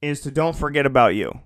is 0.00 0.20
to 0.22 0.30
don't 0.30 0.56
forget 0.56 0.86
about 0.86 1.14
you. 1.14 1.40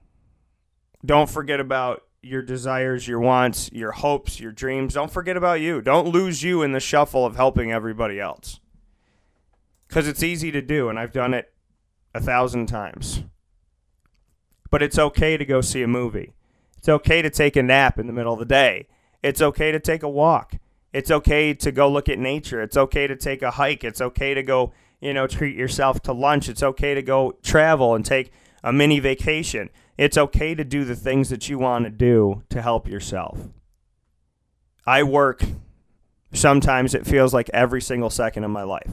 Don't 1.07 1.31
forget 1.31 1.61
about 1.61 2.03
your 2.23 2.43
desires, 2.43 3.07
your 3.07 3.21
wants, 3.21 3.71
your 3.73 3.93
hopes, 3.93 4.41
your 4.41 4.53
dreams. 4.53 4.95
Don't 4.95 5.11
forget 5.11 5.37
about 5.37 5.61
you. 5.61 5.81
Don't 5.81 6.09
lose 6.09 6.43
you 6.43 6.63
in 6.63 6.73
the 6.73 6.81
shuffle 6.81 7.25
of 7.25 7.37
helping 7.37 7.73
everybody 7.73 8.21
else. 8.21 8.61
Because 9.87 10.09
it's 10.09 10.23
easy 10.23 10.51
to 10.51 10.61
do, 10.61 10.89
and 10.89 10.99
I've 10.99 11.13
done 11.13 11.33
it 11.33 11.53
a 12.13 12.21
thousand 12.21 12.67
times. 12.67 13.23
But 14.71 14.83
it's 14.83 14.99
okay 14.99 15.37
to 15.37 15.45
go 15.45 15.61
see 15.61 15.83
a 15.83 15.89
movie. 15.89 16.33
It's 16.77 16.89
okay 16.89 17.23
to 17.23 17.31
take 17.31 17.55
a 17.55 17.63
nap 17.63 17.99
in 17.99 18.09
the 18.09 18.13
middle 18.13 18.33
of 18.33 18.41
the 18.41 18.45
day. 18.45 18.89
It's 19.23 19.41
okay 19.41 19.71
to 19.71 19.79
take 19.79 20.03
a 20.03 20.09
walk. 20.09 20.57
It's 20.93 21.11
okay 21.11 21.55
to 21.55 21.71
go 21.71 21.89
look 21.89 22.09
at 22.09 22.19
nature. 22.19 22.61
It's 22.61 22.77
okay 22.77 23.07
to 23.07 23.15
take 23.15 23.43
a 23.43 23.53
hike. 23.53 23.85
It's 23.85 24.01
okay 24.01 24.35
to 24.35 24.43
go, 24.43 24.73
you 25.01 25.15
know, 25.15 25.27
treat 25.27 25.55
yourself 25.55 26.01
to 26.03 26.13
lunch. 26.13 26.49
It's 26.49 26.63
okay 26.63 26.95
to 26.95 27.03
go 27.03 27.39
travel 27.43 27.95
and 27.95 28.05
take 28.05 28.33
a 28.65 28.73
mini 28.73 28.99
vacation. 28.99 29.71
It's 29.97 30.19
okay 30.19 30.55
to 30.55 30.65
do 30.65 30.85
the 30.85 30.97
things 30.97 31.31
that 31.31 31.49
you 31.49 31.59
want 31.59 31.85
to 31.85 31.91
do 31.91 32.43
to 32.51 32.61
help 32.61 32.89
yourself. 32.89 33.39
I 34.87 35.03
work 35.03 35.43
sometimes 36.33 36.95
it 36.95 37.07
feels 37.07 37.33
like 37.33 37.51
every 37.53 37.81
single 37.81 38.11
second 38.11 38.45
of 38.45 38.51
my 38.51 38.63
life. 38.63 38.91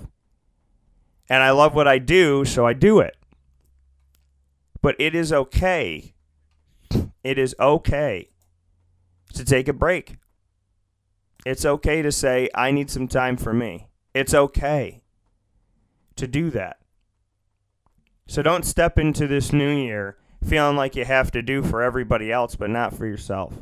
And 1.29 1.43
I 1.43 1.51
love 1.51 1.75
what 1.75 1.87
I 1.87 1.99
do, 1.99 2.45
so 2.45 2.65
I 2.65 2.73
do 2.73 2.99
it. 2.99 3.17
But 4.81 4.95
it 4.99 5.15
is 5.15 5.31
okay. 5.31 6.13
It 7.23 7.37
is 7.37 7.55
okay 7.59 8.29
to 9.33 9.45
take 9.45 9.67
a 9.67 9.73
break. 9.73 10.17
It's 11.45 11.65
okay 11.65 12.01
to 12.01 12.11
say, 12.11 12.49
I 12.53 12.71
need 12.71 12.89
some 12.89 13.07
time 13.07 13.37
for 13.37 13.53
me. 13.53 13.87
It's 14.13 14.33
okay 14.33 15.01
to 16.15 16.27
do 16.27 16.49
that. 16.51 16.77
So 18.27 18.41
don't 18.41 18.65
step 18.65 18.97
into 18.97 19.27
this 19.27 19.51
new 19.51 19.69
year 19.69 20.17
feeling 20.45 20.75
like 20.75 20.95
you 20.95 21.05
have 21.05 21.31
to 21.31 21.41
do 21.41 21.63
for 21.63 21.81
everybody 21.81 22.31
else, 22.31 22.55
but 22.55 22.69
not 22.69 22.95
for 22.95 23.05
yourself. 23.05 23.53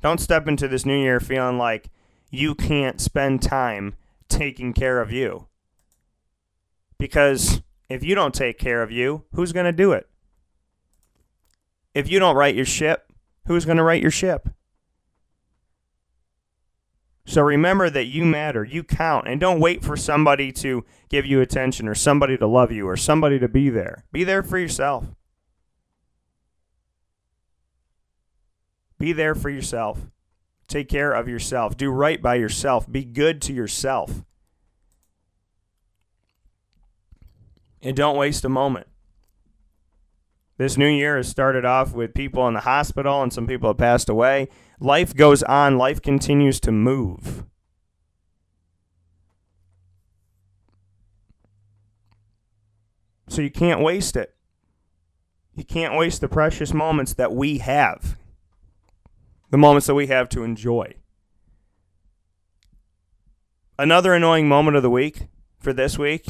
Don't 0.00 0.20
step 0.20 0.46
into 0.46 0.68
this 0.68 0.86
new 0.86 1.00
year 1.00 1.20
feeling 1.20 1.58
like 1.58 1.90
you 2.30 2.54
can't 2.54 3.00
spend 3.00 3.42
time 3.42 3.94
taking 4.28 4.72
care 4.72 5.00
of 5.00 5.10
you. 5.12 5.46
Because 6.98 7.62
if 7.88 8.02
you 8.04 8.14
don't 8.14 8.34
take 8.34 8.58
care 8.58 8.82
of 8.82 8.90
you, 8.90 9.24
who's 9.32 9.52
going 9.52 9.66
to 9.66 9.72
do 9.72 9.92
it? 9.92 10.08
If 11.94 12.10
you 12.10 12.18
don't 12.18 12.36
right 12.36 12.54
your 12.54 12.64
ship, 12.64 13.12
who's 13.46 13.64
going 13.64 13.78
to 13.78 13.82
right 13.82 14.02
your 14.02 14.10
ship? 14.10 14.48
So 17.24 17.42
remember 17.42 17.90
that 17.90 18.04
you 18.04 18.24
matter, 18.24 18.64
you 18.64 18.84
count, 18.84 19.26
and 19.26 19.40
don't 19.40 19.58
wait 19.58 19.84
for 19.84 19.96
somebody 19.96 20.52
to 20.52 20.84
give 21.08 21.26
you 21.26 21.40
attention 21.40 21.88
or 21.88 21.94
somebody 21.94 22.36
to 22.38 22.46
love 22.46 22.70
you 22.70 22.86
or 22.86 22.96
somebody 22.96 23.38
to 23.40 23.48
be 23.48 23.68
there. 23.68 24.04
Be 24.12 24.22
there 24.22 24.44
for 24.44 24.58
yourself. 24.58 25.06
Be 28.98 29.12
there 29.12 29.34
for 29.34 29.50
yourself. 29.50 30.06
Take 30.68 30.88
care 30.88 31.12
of 31.12 31.28
yourself. 31.28 31.76
Do 31.76 31.90
right 31.90 32.20
by 32.20 32.36
yourself. 32.36 32.90
Be 32.90 33.04
good 33.04 33.40
to 33.42 33.52
yourself. 33.52 34.24
And 37.82 37.96
don't 37.96 38.16
waste 38.16 38.44
a 38.44 38.48
moment. 38.48 38.88
This 40.58 40.78
new 40.78 40.88
year 40.88 41.18
has 41.18 41.28
started 41.28 41.64
off 41.64 41.92
with 41.92 42.14
people 42.14 42.48
in 42.48 42.54
the 42.54 42.60
hospital 42.60 43.22
and 43.22 43.32
some 43.32 43.46
people 43.46 43.68
have 43.68 43.78
passed 43.78 44.08
away. 44.08 44.48
Life 44.80 45.14
goes 45.14 45.42
on, 45.42 45.76
life 45.76 46.00
continues 46.00 46.60
to 46.60 46.72
move. 46.72 47.44
So 53.28 53.42
you 53.42 53.50
can't 53.50 53.80
waste 53.80 54.16
it. 54.16 54.34
You 55.54 55.64
can't 55.64 55.96
waste 55.96 56.20
the 56.20 56.28
precious 56.28 56.72
moments 56.72 57.14
that 57.14 57.32
we 57.32 57.58
have, 57.58 58.16
the 59.50 59.58
moments 59.58 59.86
that 59.86 59.94
we 59.94 60.06
have 60.08 60.28
to 60.30 60.42
enjoy. 60.42 60.94
Another 63.78 64.14
annoying 64.14 64.48
moment 64.48 64.76
of 64.76 64.82
the 64.82 64.90
week 64.90 65.26
for 65.58 65.72
this 65.72 65.98
week 65.98 66.26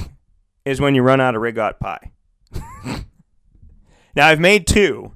is 0.65 0.81
when 0.81 0.95
you 0.95 1.03
run 1.03 1.21
out 1.21 1.37
of 1.37 1.43
rigot 1.43 1.79
pie. 1.79 2.13
now, 4.17 4.27
I've 4.27 4.41
made 4.41 4.67
two, 4.67 5.15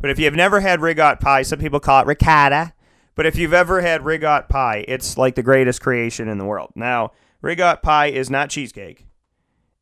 but 0.00 0.10
if 0.10 0.18
you've 0.18 0.34
never 0.34 0.60
had 0.60 0.80
rigot 0.80 1.20
pie, 1.20 1.42
some 1.42 1.58
people 1.58 1.80
call 1.80 2.02
it 2.02 2.06
ricotta. 2.06 2.74
But 3.14 3.26
if 3.26 3.36
you've 3.36 3.54
ever 3.54 3.80
had 3.80 4.04
rigot 4.04 4.48
pie, 4.48 4.84
it's 4.86 5.16
like 5.16 5.34
the 5.34 5.42
greatest 5.42 5.80
creation 5.80 6.28
in 6.28 6.38
the 6.38 6.44
world. 6.44 6.70
Now, 6.76 7.12
rigot 7.40 7.82
pie 7.82 8.06
is 8.06 8.30
not 8.30 8.50
cheesecake, 8.50 9.06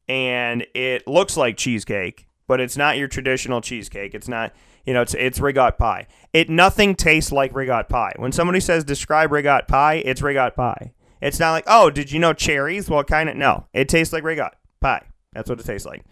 and 0.09 0.67
it 0.75 1.07
looks 1.07 1.37
like 1.37 1.57
cheesecake, 1.57 2.29
but 2.47 2.61
it's 2.61 2.77
not 2.77 2.97
your 2.97 3.09
traditional 3.09 3.61
cheesecake. 3.61 4.15
It's 4.15 4.29
not, 4.29 4.55
you 4.87 4.95
know, 4.95 5.03
it's 5.03 5.15
it's 5.15 5.41
pie. 5.41 6.07
It 6.33 6.49
nothing 6.49 6.95
tastes 6.95 7.33
like 7.33 7.55
rigot 7.55 7.89
pie. 7.89 8.15
When 8.17 8.33
somebody 8.33 8.61
says 8.61 8.85
describe 8.85 9.33
rigot 9.33 9.69
pie, 9.69 9.95
it's 10.05 10.23
rigot 10.23 10.55
pie. 10.55 10.93
It's 11.21 11.41
not 11.41 11.53
like, 11.53 11.65
oh, 11.67 11.91
did 11.91 12.13
you 12.13 12.19
know 12.21 12.33
cherries? 12.33 12.89
Well, 12.89 13.03
kind 13.05 13.29
of 13.29 13.37
no. 13.37 13.67
It 13.73 13.89
tastes 13.89 14.13
like 14.13 14.23
rigot 14.23 14.53
pie. 14.81 15.07
That's 15.33 15.51
what 15.51 15.61
it 15.61 15.67
tastes 15.67 15.87
like. 15.87 16.05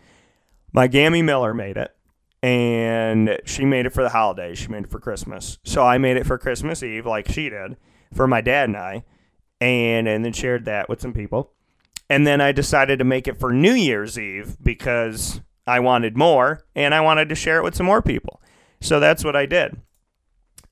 My 0.73 0.89
Gammy 0.89 1.23
Miller 1.23 1.55
made 1.55 1.77
it 1.77 1.95
and 2.43 3.39
she 3.45 3.65
made 3.65 3.87
it 3.87 3.93
for 3.95 4.03
the 4.03 4.11
holidays. 4.11 4.59
She 4.59 4.69
made 4.69 4.85
it 4.85 4.91
for 4.91 4.99
Christmas. 4.99 5.59
So 5.65 5.83
I 5.83 5.99
made 5.99 6.17
it 6.17 6.27
for 6.27 6.37
Christmas 6.37 6.83
Eve, 6.83 7.07
like 7.07 7.29
she 7.29 7.49
did, 7.49 7.77
for 8.13 8.27
my 8.27 8.41
dad 8.41 8.69
and 8.69 8.77
I, 8.77 9.05
and 9.61 10.09
and 10.09 10.25
then 10.25 10.33
shared 10.33 10.65
that 10.65 10.89
with 10.89 11.01
some 11.01 11.13
people. 11.15 11.53
And 12.11 12.27
then 12.27 12.41
I 12.41 12.53
decided 12.53 12.99
to 12.99 13.05
make 13.05 13.29
it 13.29 13.39
for 13.39 13.53
New 13.53 13.73
Year's 13.73 14.19
Eve 14.19 14.57
because 14.63 15.41
I 15.67 15.81
wanted 15.81 16.19
more 16.19 16.67
and 16.75 16.95
I 16.95 17.01
wanted 17.01 17.31
to 17.31 17.35
share 17.35 17.59
it 17.59 17.65
with 17.65 17.75
some 17.75 17.87
more 17.87 18.03
people. 18.03 18.43
So 18.85 19.01
that's 19.01 19.25
what 19.25 19.37
I 19.37 19.47
did. 19.47 19.77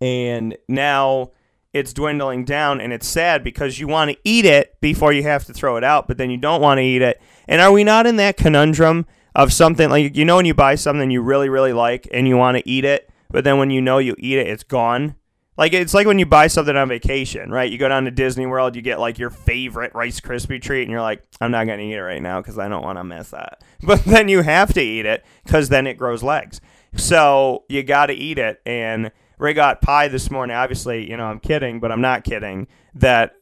And 0.01 0.57
now 0.69 1.31
it's 1.73 1.93
dwindling 1.93 2.45
down 2.45 2.81
and 2.81 2.93
it's 2.93 3.07
sad 3.07 3.43
because 3.43 3.79
you 3.79 3.89
want 3.89 4.11
to 4.11 4.19
eat 4.25 4.45
it 4.45 4.79
before 4.81 5.13
you 5.13 5.23
have 5.23 5.45
to 5.47 5.53
throw 5.53 5.77
it 5.77 5.85
out, 5.85 6.07
but 6.07 6.19
then 6.19 6.31
you 6.31 6.37
don't 6.37 6.61
want 6.61 6.79
to 6.79 6.83
eat 6.83 7.03
it. 7.03 7.21
And 7.49 7.61
are 7.61 7.73
we 7.73 7.85
not 7.85 8.07
in 8.07 8.17
that 8.17 8.37
conundrum 8.37 9.07
of 9.35 9.53
something 9.53 9.89
like 9.89 10.15
you 10.15 10.25
know 10.27 10.37
when 10.37 10.45
you 10.45 10.53
buy 10.53 10.75
something 10.75 11.11
you 11.11 11.23
really 11.23 11.49
really 11.49 11.73
like 11.73 12.07
and 12.13 12.29
you 12.29 12.37
want 12.37 12.59
to 12.59 12.69
eat 12.69 12.85
it, 12.85 13.11
but 13.31 13.45
then 13.45 13.59
when 13.59 13.71
you 13.71 13.81
know 13.81 13.99
you 13.99 14.15
eat 14.19 14.39
it, 14.39 14.47
it's 14.47 14.65
gone. 14.65 15.15
Like 15.57 15.73
it's 15.73 15.95
like 15.95 16.07
when 16.07 16.19
you 16.19 16.27
buy 16.27 16.47
something 16.47 16.77
on 16.77 16.89
vacation, 16.89 17.51
right? 17.51 17.71
You 17.71 17.79
go 17.79 17.89
down 17.89 18.05
to 18.05 18.11
Disney 18.11 18.47
World, 18.47 18.75
you 18.75 18.83
get 18.83 19.01
like 19.01 19.19
your 19.19 19.31
favorite 19.31 19.95
Rice 19.95 20.21
Krispie 20.21 20.61
treat, 20.61 20.83
and 20.83 20.91
you're 20.91 21.01
like, 21.01 21.23
I'm 21.41 21.51
not 21.51 21.67
gonna 21.67 21.83
eat 21.83 21.95
it 21.95 22.03
right 22.03 22.23
now 22.23 22.41
because 22.41 22.59
I 22.59 22.69
don't 22.69 22.83
want 22.83 22.99
to 22.99 23.05
miss 23.05 23.31
that. 23.31 23.63
But 23.85 24.05
then 24.05 24.29
you 24.29 24.43
have 24.43 24.73
to 24.75 24.81
eat 24.81 25.07
it 25.07 25.25
because 25.45 25.69
then 25.69 25.87
it 25.87 25.95
grows 25.95 26.23
legs. 26.23 26.61
So 26.95 27.65
you 27.69 27.83
got 27.83 28.07
to 28.07 28.15
eat 28.15 28.39
it. 28.39 28.61
And 28.67 29.11
rigot 29.39 29.81
pie 29.81 30.09
this 30.09 30.31
morning. 30.31 30.57
Obviously, 30.57 31.09
you 31.11 31.17
know 31.17 31.25
I'm 31.25 31.41
kidding, 31.41 31.81
but 31.81 31.91
I'm 31.91 32.01
not 32.01 32.25
kidding. 32.25 32.69
That 32.95 33.35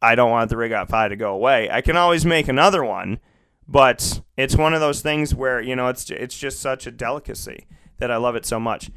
I 0.00 0.14
don't 0.14 0.30
want 0.30 0.50
the 0.50 0.56
rigot 0.56 0.88
pie 0.88 1.08
to 1.08 1.16
go 1.16 1.34
away. 1.34 1.70
I 1.70 1.80
can 1.80 1.96
always 1.96 2.24
make 2.24 2.48
another 2.48 2.84
one 2.84 3.20
but 3.68 4.22
it's 4.36 4.56
one 4.56 4.72
of 4.72 4.80
those 4.80 5.02
things 5.02 5.34
where 5.34 5.60
you 5.60 5.76
know 5.76 5.88
it's 5.88 6.10
it's 6.10 6.36
just 6.36 6.60
such 6.60 6.86
a 6.86 6.90
delicacy 6.90 7.66
that 7.98 8.10
I 8.10 8.16
love 8.16 8.34
it 8.34 8.46
so 8.46 8.58
much. 8.58 8.90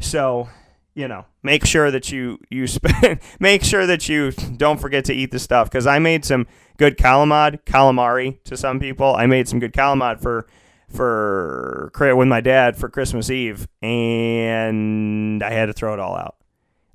So, 0.00 0.48
you 0.94 1.06
know, 1.06 1.26
make 1.42 1.66
sure 1.66 1.90
that 1.90 2.10
you 2.10 2.38
you 2.50 2.66
spend 2.66 3.20
make 3.40 3.62
sure 3.62 3.86
that 3.86 4.08
you 4.08 4.32
don't 4.32 4.80
forget 4.80 5.04
to 5.06 5.14
eat 5.14 5.30
the 5.30 5.38
stuff 5.38 5.68
because 5.68 5.86
I 5.86 5.98
made 5.98 6.24
some 6.24 6.46
good 6.78 6.96
calamari, 6.96 7.62
calamari 7.64 8.42
to 8.44 8.56
some 8.56 8.80
people. 8.80 9.14
I 9.14 9.26
made 9.26 9.46
some 9.46 9.60
good 9.60 9.74
calamari 9.74 10.20
for 10.20 10.46
for 10.92 11.90
with 11.96 12.28
my 12.28 12.40
dad 12.40 12.76
for 12.76 12.88
Christmas 12.88 13.30
Eve, 13.30 13.66
and 13.80 15.42
I 15.42 15.50
had 15.50 15.66
to 15.66 15.72
throw 15.72 15.94
it 15.94 16.00
all 16.00 16.16
out. 16.16 16.36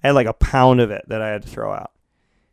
I 0.03 0.07
had 0.07 0.15
like 0.15 0.27
a 0.27 0.33
pound 0.33 0.79
of 0.79 0.91
it 0.91 1.05
that 1.07 1.21
I 1.21 1.29
had 1.29 1.41
to 1.43 1.47
throw 1.49 1.73
out. 1.73 1.91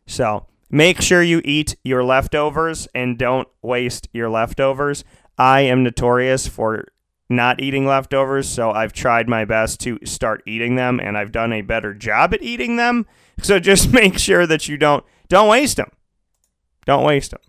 So 0.07 0.47
Make 0.75 1.01
sure 1.01 1.23
you 1.23 1.41
eat 1.45 1.77
your 1.85 2.03
leftovers 2.03 2.89
and 2.97 3.17
don't 3.17 3.47
waste 3.63 4.09
your 4.13 4.29
leftovers. 4.29 5.05
I 5.39 5.61
am 5.61 5.85
notorious 5.85 6.49
for 6.49 6.87
not 7.29 7.61
eating 7.61 7.87
leftovers, 7.87 8.49
so 8.49 8.73
I've 8.73 8.93
tried 8.93 9.29
my 9.29 9.45
best 9.45 9.79
to 9.83 10.01
start 10.05 10.43
eating 10.47 10.75
them 10.75 10.99
and 10.99 11.17
I've 11.17 11.31
done 11.31 11.53
a 11.53 11.63
better 11.63 11.95
job 11.95 12.35
at 12.35 12.43
eating 12.43 12.75
them. 12.75 13.07
So 13.41 13.61
just 13.61 13.93
make 13.93 14.19
sure 14.19 14.49
that 14.49 14.67
you 14.67 14.77
don't 14.77 15.05
don't 15.29 15.49
waste 15.49 15.77
them. 15.77 15.93
Don't 16.87 17.05
waste 17.05 17.31
them. 17.31 17.41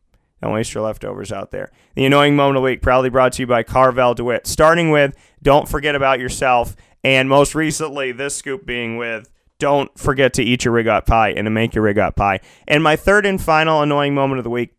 Don't 0.41 0.53
waste 0.53 0.73
your 0.73 0.83
leftovers 0.83 1.31
out 1.31 1.51
there. 1.51 1.71
The 1.95 2.05
annoying 2.05 2.35
moment 2.35 2.57
of 2.57 2.61
the 2.61 2.65
week, 2.65 2.81
proudly 2.81 3.09
brought 3.09 3.33
to 3.33 3.41
you 3.41 3.47
by 3.47 3.63
Carvel 3.63 4.13
DeWitt. 4.13 4.47
Starting 4.47 4.91
with, 4.91 5.15
don't 5.41 5.67
forget 5.67 5.95
about 5.95 6.19
yourself. 6.19 6.75
And 7.03 7.29
most 7.29 7.55
recently, 7.55 8.11
this 8.11 8.35
scoop 8.35 8.65
being 8.65 8.97
with, 8.97 9.29
don't 9.59 9.97
forget 9.97 10.33
to 10.33 10.43
eat 10.43 10.65
your 10.65 10.73
rigot 10.73 11.05
pie 11.05 11.29
and 11.29 11.45
to 11.45 11.49
make 11.49 11.73
your 11.73 11.83
rigot 11.83 12.15
pie. 12.15 12.41
And 12.67 12.83
my 12.83 12.95
third 12.95 13.25
and 13.25 13.41
final 13.41 13.81
annoying 13.81 14.13
moment 14.13 14.39
of 14.39 14.43
the 14.43 14.49
week 14.49 14.75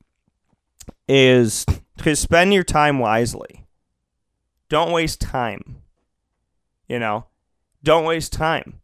is 1.08 1.64
to 1.98 2.14
spend 2.14 2.52
your 2.52 2.64
time 2.64 2.98
wisely. 2.98 3.64
Don't 4.68 4.92
waste 4.92 5.20
time. 5.20 5.82
You 6.88 6.98
know, 6.98 7.26
don't 7.82 8.04
waste 8.04 8.32
time. 8.32 8.80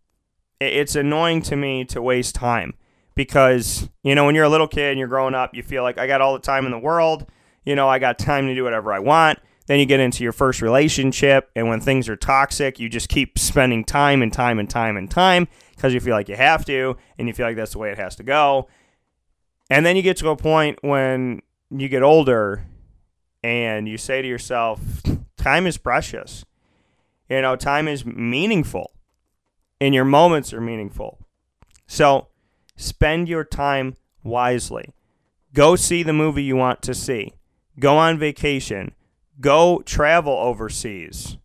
It's 0.61 0.97
annoying 0.97 1.43
to 1.43 1.57
me 1.57 1.85
to 1.87 2.01
waste 2.01 2.35
time 2.35 2.75
because, 3.15 3.89
you 4.03 4.15
know, 4.15 4.25
when 4.25 4.35
you're 4.35 4.45
a 4.45 4.49
little 4.49 4.69
kid 4.69 4.91
and 4.91 4.99
you're 4.99 5.09
growing 5.09 5.35
up, 5.35 5.55
you 5.55 5.63
feel 5.63 5.83
like 5.83 5.99
I 5.99 6.07
got 6.07 6.21
all 6.21 6.33
the 6.33 6.41
time 6.41 6.65
in 6.65 6.71
the 6.71 6.79
world. 6.79 7.27
You 7.65 7.77
know, 7.77 7.89
I 7.89 7.99
got 7.99 8.19
time 8.19 8.47
to 8.47 8.55
do 8.55 8.65
whatever 8.65 8.93
I 8.93 8.99
want. 8.99 9.39
Then 9.67 9.79
you 9.79 9.87
get 9.87 10.01
into 10.01 10.25
your 10.25 10.33
first 10.33 10.61
relationship, 10.61 11.51
and 11.55 11.69
when 11.69 11.81
things 11.81 12.09
are 12.09 12.17
toxic, 12.17 12.81
you 12.81 12.89
just 12.89 13.09
keep 13.09 13.39
spending 13.39 13.85
time 13.85 14.21
and 14.21 14.33
time 14.33 14.59
and 14.59 14.69
time 14.69 14.97
and 14.97 15.09
time 15.09 15.47
because 15.77 15.95
you 15.95 16.01
feel 16.01 16.15
like 16.15 16.29
you 16.29 16.35
have 16.35 16.65
to, 16.65 16.97
and 17.17 17.29
you 17.29 17.35
feel 17.35 17.47
like 17.47 17.57
that's 17.57 17.73
the 17.73 17.79
way 17.79 17.91
it 17.91 17.99
has 17.99 18.17
to 18.17 18.25
go. 18.25 18.69
And 19.71 19.87
then 19.87 19.97
you 19.97 20.03
get 20.03 20.17
to 20.19 20.31
a 20.31 20.37
point 20.37 20.79
when 20.83 21.43
you 21.71 21.89
get 21.89 22.03
older 22.03 22.67
and 23.43 23.89
you 23.89 23.97
say 23.97 24.21
to 24.21 24.29
yourself, 24.29 24.81
time 25.37 25.67
is 25.67 25.79
precious. 25.79 26.45
You 27.29 27.41
know, 27.41 27.57
time 27.57 27.89
is 27.89 28.05
meaningful 28.05 28.93
and 29.81 29.95
your 29.95 30.05
moments 30.05 30.53
are 30.53 30.61
meaningful. 30.61 31.19
So 31.87 32.29
spend 32.77 33.29
your 33.29 33.45
time 33.45 33.97
wisely. 34.23 34.95
Go 35.55 35.77
see 35.77 36.03
the 36.03 36.13
movie 36.13 36.43
you 36.43 36.57
want 36.57 36.83
to 36.83 36.95
see. 36.95 37.35
Go 37.79 37.97
on 37.97 38.19
vacation. 38.19 38.93
Go 39.41 39.83
travel 39.85 40.35
overseas 40.35 41.37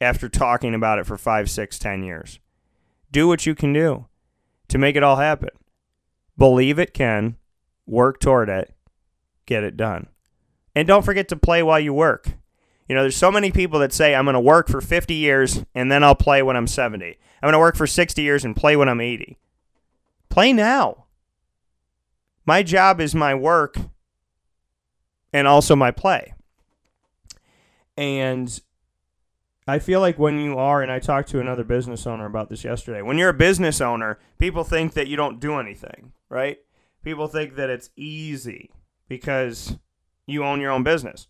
after 0.00 0.28
talking 0.28 0.74
about 0.74 0.98
it 0.98 1.06
for 1.06 1.16
five, 1.16 1.50
six, 1.50 1.78
ten 1.78 2.02
years. 2.02 2.40
Do 3.10 3.26
what 3.28 3.46
you 3.46 3.54
can 3.54 3.72
do 3.72 4.06
to 4.68 4.78
make 4.78 4.96
it 4.96 5.02
all 5.02 5.16
happen. 5.16 5.50
Believe 6.36 6.78
it 6.78 6.94
can, 6.94 7.36
work 7.86 8.20
toward 8.20 8.48
it, 8.48 8.72
get 9.46 9.64
it 9.64 9.76
done. 9.76 10.08
And 10.74 10.86
don't 10.86 11.04
forget 11.04 11.28
to 11.28 11.36
play 11.36 11.62
while 11.62 11.80
you 11.80 11.92
work. 11.92 12.30
You 12.88 12.94
know, 12.94 13.02
there's 13.02 13.16
so 13.16 13.32
many 13.32 13.50
people 13.50 13.80
that 13.80 13.92
say, 13.92 14.14
I'm 14.14 14.24
going 14.24 14.34
to 14.34 14.40
work 14.40 14.68
for 14.68 14.80
50 14.80 15.14
years 15.14 15.64
and 15.74 15.90
then 15.90 16.04
I'll 16.04 16.14
play 16.14 16.42
when 16.42 16.56
I'm 16.56 16.66
70. 16.66 17.06
I'm 17.06 17.46
going 17.46 17.52
to 17.52 17.58
work 17.58 17.76
for 17.76 17.86
60 17.86 18.22
years 18.22 18.44
and 18.44 18.56
play 18.56 18.76
when 18.76 18.88
I'm 18.88 19.00
80. 19.00 19.36
Play 20.38 20.52
now. 20.52 21.06
My 22.46 22.62
job 22.62 23.00
is 23.00 23.12
my 23.12 23.34
work 23.34 23.76
and 25.32 25.48
also 25.48 25.74
my 25.74 25.90
play. 25.90 26.32
And 27.96 28.60
I 29.66 29.80
feel 29.80 29.98
like 29.98 30.16
when 30.16 30.38
you 30.38 30.56
are, 30.56 30.80
and 30.80 30.92
I 30.92 31.00
talked 31.00 31.28
to 31.30 31.40
another 31.40 31.64
business 31.64 32.06
owner 32.06 32.24
about 32.24 32.50
this 32.50 32.62
yesterday, 32.62 33.02
when 33.02 33.18
you're 33.18 33.30
a 33.30 33.34
business 33.34 33.80
owner, 33.80 34.20
people 34.38 34.62
think 34.62 34.92
that 34.92 35.08
you 35.08 35.16
don't 35.16 35.40
do 35.40 35.58
anything, 35.58 36.12
right? 36.28 36.58
People 37.02 37.26
think 37.26 37.56
that 37.56 37.68
it's 37.68 37.90
easy 37.96 38.70
because 39.08 39.76
you 40.24 40.44
own 40.44 40.60
your 40.60 40.70
own 40.70 40.84
business. 40.84 41.26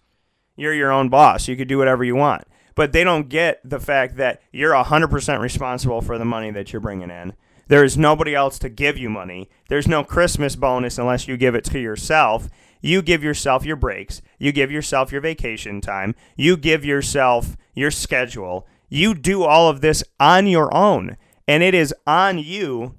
You're 0.54 0.74
your 0.74 0.92
own 0.92 1.08
boss. 1.08 1.48
You 1.48 1.56
could 1.56 1.68
do 1.68 1.78
whatever 1.78 2.04
you 2.04 2.14
want. 2.14 2.44
But 2.74 2.92
they 2.92 3.04
don't 3.04 3.30
get 3.30 3.62
the 3.64 3.80
fact 3.80 4.16
that 4.16 4.42
you're 4.52 4.74
100% 4.74 5.40
responsible 5.40 6.02
for 6.02 6.18
the 6.18 6.26
money 6.26 6.50
that 6.50 6.74
you're 6.74 6.80
bringing 6.80 7.08
in. 7.08 7.32
There 7.68 7.84
is 7.84 7.96
nobody 7.96 8.34
else 8.34 8.58
to 8.60 8.68
give 8.68 8.98
you 8.98 9.08
money. 9.08 9.48
There's 9.68 9.86
no 9.86 10.02
Christmas 10.02 10.56
bonus 10.56 10.98
unless 10.98 11.28
you 11.28 11.36
give 11.36 11.54
it 11.54 11.64
to 11.66 11.78
yourself. 11.78 12.48
You 12.80 13.02
give 13.02 13.22
yourself 13.22 13.64
your 13.64 13.76
breaks. 13.76 14.22
You 14.38 14.52
give 14.52 14.70
yourself 14.70 15.12
your 15.12 15.20
vacation 15.20 15.80
time. 15.80 16.14
You 16.36 16.56
give 16.56 16.84
yourself 16.84 17.56
your 17.74 17.90
schedule. 17.90 18.66
You 18.88 19.14
do 19.14 19.42
all 19.42 19.68
of 19.68 19.80
this 19.80 20.02
on 20.18 20.46
your 20.46 20.74
own. 20.74 21.16
And 21.46 21.62
it 21.62 21.74
is 21.74 21.94
on 22.06 22.38
you 22.38 22.94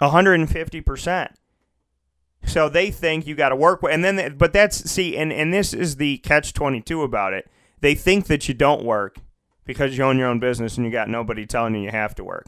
150%. 0.00 1.28
So 2.44 2.68
they 2.68 2.90
think 2.90 3.26
you 3.26 3.34
got 3.34 3.50
to 3.50 3.56
work 3.56 3.80
and 3.88 4.04
then, 4.04 4.16
they, 4.16 4.28
but 4.28 4.52
that's 4.52 4.90
see, 4.90 5.16
and 5.16 5.32
and 5.32 5.54
this 5.54 5.72
is 5.72 5.96
the 5.96 6.18
catch 6.18 6.52
twenty 6.52 6.80
two 6.80 7.02
about 7.02 7.32
it. 7.32 7.48
They 7.80 7.94
think 7.94 8.26
that 8.26 8.48
you 8.48 8.54
don't 8.54 8.84
work 8.84 9.16
because 9.64 9.96
you 9.96 10.04
own 10.04 10.18
your 10.18 10.28
own 10.28 10.40
business 10.40 10.76
and 10.76 10.84
you 10.84 10.90
got 10.90 11.08
nobody 11.08 11.46
telling 11.46 11.74
you 11.74 11.82
you 11.82 11.90
have 11.90 12.14
to 12.16 12.24
work, 12.24 12.46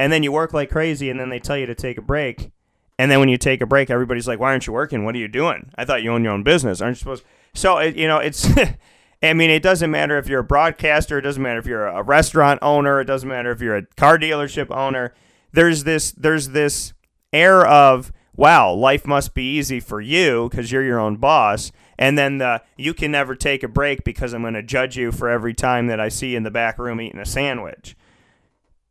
and 0.00 0.10
then 0.10 0.22
you 0.22 0.32
work 0.32 0.54
like 0.54 0.70
crazy, 0.70 1.10
and 1.10 1.20
then 1.20 1.28
they 1.28 1.38
tell 1.38 1.58
you 1.58 1.66
to 1.66 1.74
take 1.74 1.98
a 1.98 2.02
break, 2.02 2.50
and 2.98 3.10
then 3.10 3.20
when 3.20 3.28
you 3.28 3.36
take 3.36 3.60
a 3.60 3.66
break, 3.66 3.90
everybody's 3.90 4.26
like, 4.26 4.40
"Why 4.40 4.50
aren't 4.50 4.66
you 4.66 4.72
working? 4.72 5.04
What 5.04 5.14
are 5.14 5.18
you 5.18 5.28
doing? 5.28 5.70
I 5.76 5.84
thought 5.84 6.02
you 6.02 6.10
own 6.10 6.24
your 6.24 6.32
own 6.32 6.42
business. 6.42 6.80
Aren't 6.80 6.96
you 6.96 7.00
supposed?" 7.00 7.24
So 7.54 7.78
you 7.80 8.08
know, 8.08 8.16
it's. 8.16 8.48
I 9.22 9.34
mean, 9.34 9.50
it 9.50 9.62
doesn't 9.62 9.90
matter 9.90 10.16
if 10.16 10.28
you're 10.28 10.40
a 10.40 10.44
broadcaster. 10.44 11.18
It 11.18 11.22
doesn't 11.22 11.42
matter 11.42 11.58
if 11.58 11.66
you're 11.66 11.86
a 11.86 12.02
restaurant 12.02 12.58
owner. 12.62 13.02
It 13.02 13.04
doesn't 13.04 13.28
matter 13.28 13.50
if 13.50 13.60
you're 13.60 13.76
a 13.76 13.84
car 13.98 14.16
dealership 14.18 14.74
owner. 14.74 15.12
There's 15.52 15.84
this. 15.84 16.12
There's 16.12 16.48
this 16.48 16.94
air 17.30 17.66
of 17.66 18.10
wow, 18.34 18.72
life 18.72 19.06
must 19.06 19.34
be 19.34 19.58
easy 19.58 19.80
for 19.80 20.00
you 20.00 20.48
because 20.48 20.72
you're 20.72 20.82
your 20.82 20.98
own 20.98 21.16
boss. 21.16 21.72
And 21.98 22.16
then 22.16 22.38
the 22.38 22.62
you 22.78 22.94
can 22.94 23.10
never 23.10 23.34
take 23.34 23.62
a 23.62 23.68
break 23.68 24.02
because 24.02 24.32
I'm 24.32 24.40
going 24.40 24.54
to 24.54 24.62
judge 24.62 24.96
you 24.96 25.12
for 25.12 25.28
every 25.28 25.52
time 25.52 25.88
that 25.88 26.00
I 26.00 26.08
see 26.08 26.30
you 26.30 26.38
in 26.38 26.42
the 26.42 26.50
back 26.50 26.78
room 26.78 27.02
eating 27.02 27.20
a 27.20 27.26
sandwich. 27.26 27.94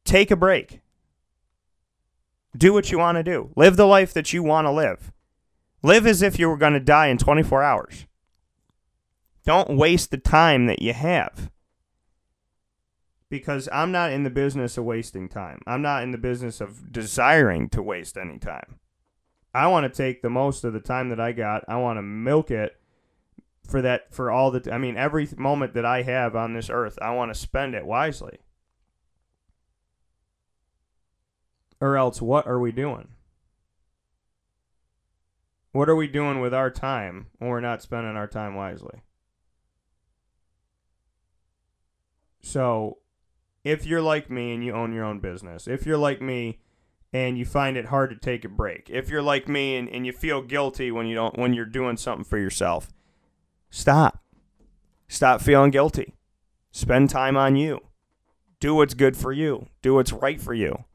Take 0.06 0.30
a 0.30 0.36
break. 0.36 0.82
Do 2.58 2.74
what 2.74 2.92
you 2.92 2.98
want 2.98 3.18
to 3.18 3.24
do. 3.24 3.52
Live 3.56 3.78
the 3.78 3.86
life 3.86 4.14
that 4.14 4.34
you 4.34 4.44
want 4.44 4.66
to 4.66 4.72
live. 4.72 5.12
Live 5.84 6.06
as 6.06 6.22
if 6.22 6.40
you 6.40 6.50
were 6.50 6.58
going 6.58 6.74
to 6.74 6.80
die 6.80 7.08
in 7.08 7.18
24 7.18 7.64
hours. 7.64 8.06
Don't 9.46 9.78
waste 9.78 10.12
the 10.12 10.18
time 10.18 10.66
that 10.66 10.82
you 10.82 10.94
have. 10.94 11.50
Because 13.30 13.70
I'm 13.72 13.92
not 13.92 14.12
in 14.12 14.24
the 14.24 14.30
business 14.30 14.78
of 14.78 14.86
wasting 14.86 15.30
time. 15.30 15.60
I'm 15.68 15.82
not 15.82 16.04
in 16.04 16.12
the 16.12 16.18
business 16.18 16.60
of 16.60 16.92
desiring 16.92 17.70
to 17.70 17.82
waste 17.82 18.18
any 18.18 18.40
time. 18.40 18.80
I 19.54 19.68
want 19.68 19.92
to 19.92 20.04
take 20.04 20.22
the 20.22 20.30
most 20.30 20.64
of 20.64 20.74
the 20.74 20.80
time 20.80 21.10
that 21.10 21.20
I 21.20 21.32
got. 21.32 21.64
I 21.68 21.78
want 21.78 21.98
to 21.98 22.02
milk 22.02 22.52
it 22.52 22.76
for 23.68 23.82
that 23.82 24.14
for 24.14 24.32
all 24.32 24.52
the 24.52 24.74
I 24.74 24.78
mean 24.78 24.98
every 24.98 25.28
moment 25.38 25.74
that 25.76 25.86
I 25.86 26.02
have 26.02 26.36
on 26.36 26.54
this 26.54 26.70
earth, 26.70 26.98
I 27.02 27.12
want 27.12 27.34
to 27.34 27.40
spend 27.40 27.76
it 27.76 27.86
wisely. 27.86 28.40
Or 31.82 31.98
else 31.98 32.22
what 32.22 32.46
are 32.48 32.60
we 32.60 32.72
doing? 32.72 33.10
What 35.72 35.90
are 35.90 35.96
we 35.96 36.08
doing 36.08 36.42
with 36.42 36.54
our 36.54 36.72
time 36.72 37.28
when 37.38 37.50
we're 37.50 37.62
not 37.62 37.82
spending 37.82 38.16
our 38.16 38.28
time 38.28 38.56
wisely? 38.56 39.04
So, 42.42 42.98
if 43.64 43.86
you're 43.86 44.02
like 44.02 44.30
me 44.30 44.54
and 44.54 44.64
you 44.64 44.74
own 44.74 44.94
your 44.94 45.04
own 45.04 45.20
business, 45.20 45.68
if 45.68 45.86
you're 45.86 45.98
like 45.98 46.22
me 46.22 46.60
and 47.12 47.38
you 47.38 47.46
find 47.46 47.78
it 47.78 47.86
hard 47.86 48.10
to 48.12 48.16
take 48.16 48.46
a 48.46 48.50
break. 48.50 48.90
If 48.90 49.10
you're 49.10 49.22
like 49.22 49.48
me 49.48 49.76
and, 49.76 49.90
and 49.90 50.06
you 50.06 50.12
feel 50.12 50.42
guilty 50.42 50.92
when 50.92 51.08
you 51.08 51.16
don't 51.16 51.38
when 51.38 51.54
you're 51.54 51.66
doing 51.66 51.98
something 51.98 52.24
for 52.24 52.38
yourself, 52.38 52.92
stop. 53.70 54.24
Stop 55.08 55.42
feeling 55.42 55.72
guilty. 55.72 56.14
Spend 56.72 57.10
time 57.10 57.36
on 57.36 57.56
you. 57.56 57.80
Do 58.60 58.76
what's 58.76 58.94
good 58.94 59.18
for 59.18 59.32
you. 59.32 59.68
Do 59.82 59.96
what's 59.96 60.14
right 60.14 60.40
for 60.40 60.54
you. 60.54 60.86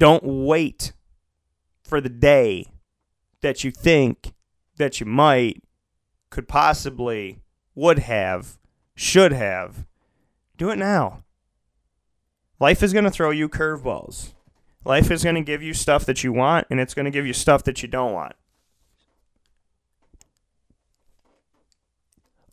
Don't 0.00 0.24
wait 0.24 0.94
for 1.84 2.00
the 2.00 2.08
day 2.08 2.64
that 3.42 3.64
you 3.64 3.70
think 3.70 4.32
that 4.78 4.98
you 4.98 5.04
might, 5.04 5.62
could 6.30 6.48
possibly, 6.48 7.42
would 7.74 7.98
have, 7.98 8.58
should 8.94 9.30
have. 9.30 9.84
Do 10.56 10.70
it 10.70 10.78
now. 10.78 11.22
Life 12.58 12.82
is 12.82 12.94
going 12.94 13.04
to 13.04 13.10
throw 13.10 13.30
you 13.30 13.46
curveballs. 13.46 14.32
Life 14.86 15.10
is 15.10 15.22
going 15.22 15.34
to 15.34 15.42
give 15.42 15.62
you 15.62 15.74
stuff 15.74 16.06
that 16.06 16.24
you 16.24 16.32
want, 16.32 16.66
and 16.70 16.80
it's 16.80 16.94
going 16.94 17.04
to 17.04 17.10
give 17.10 17.26
you 17.26 17.34
stuff 17.34 17.62
that 17.64 17.82
you 17.82 17.88
don't 17.88 18.14
want. 18.14 18.32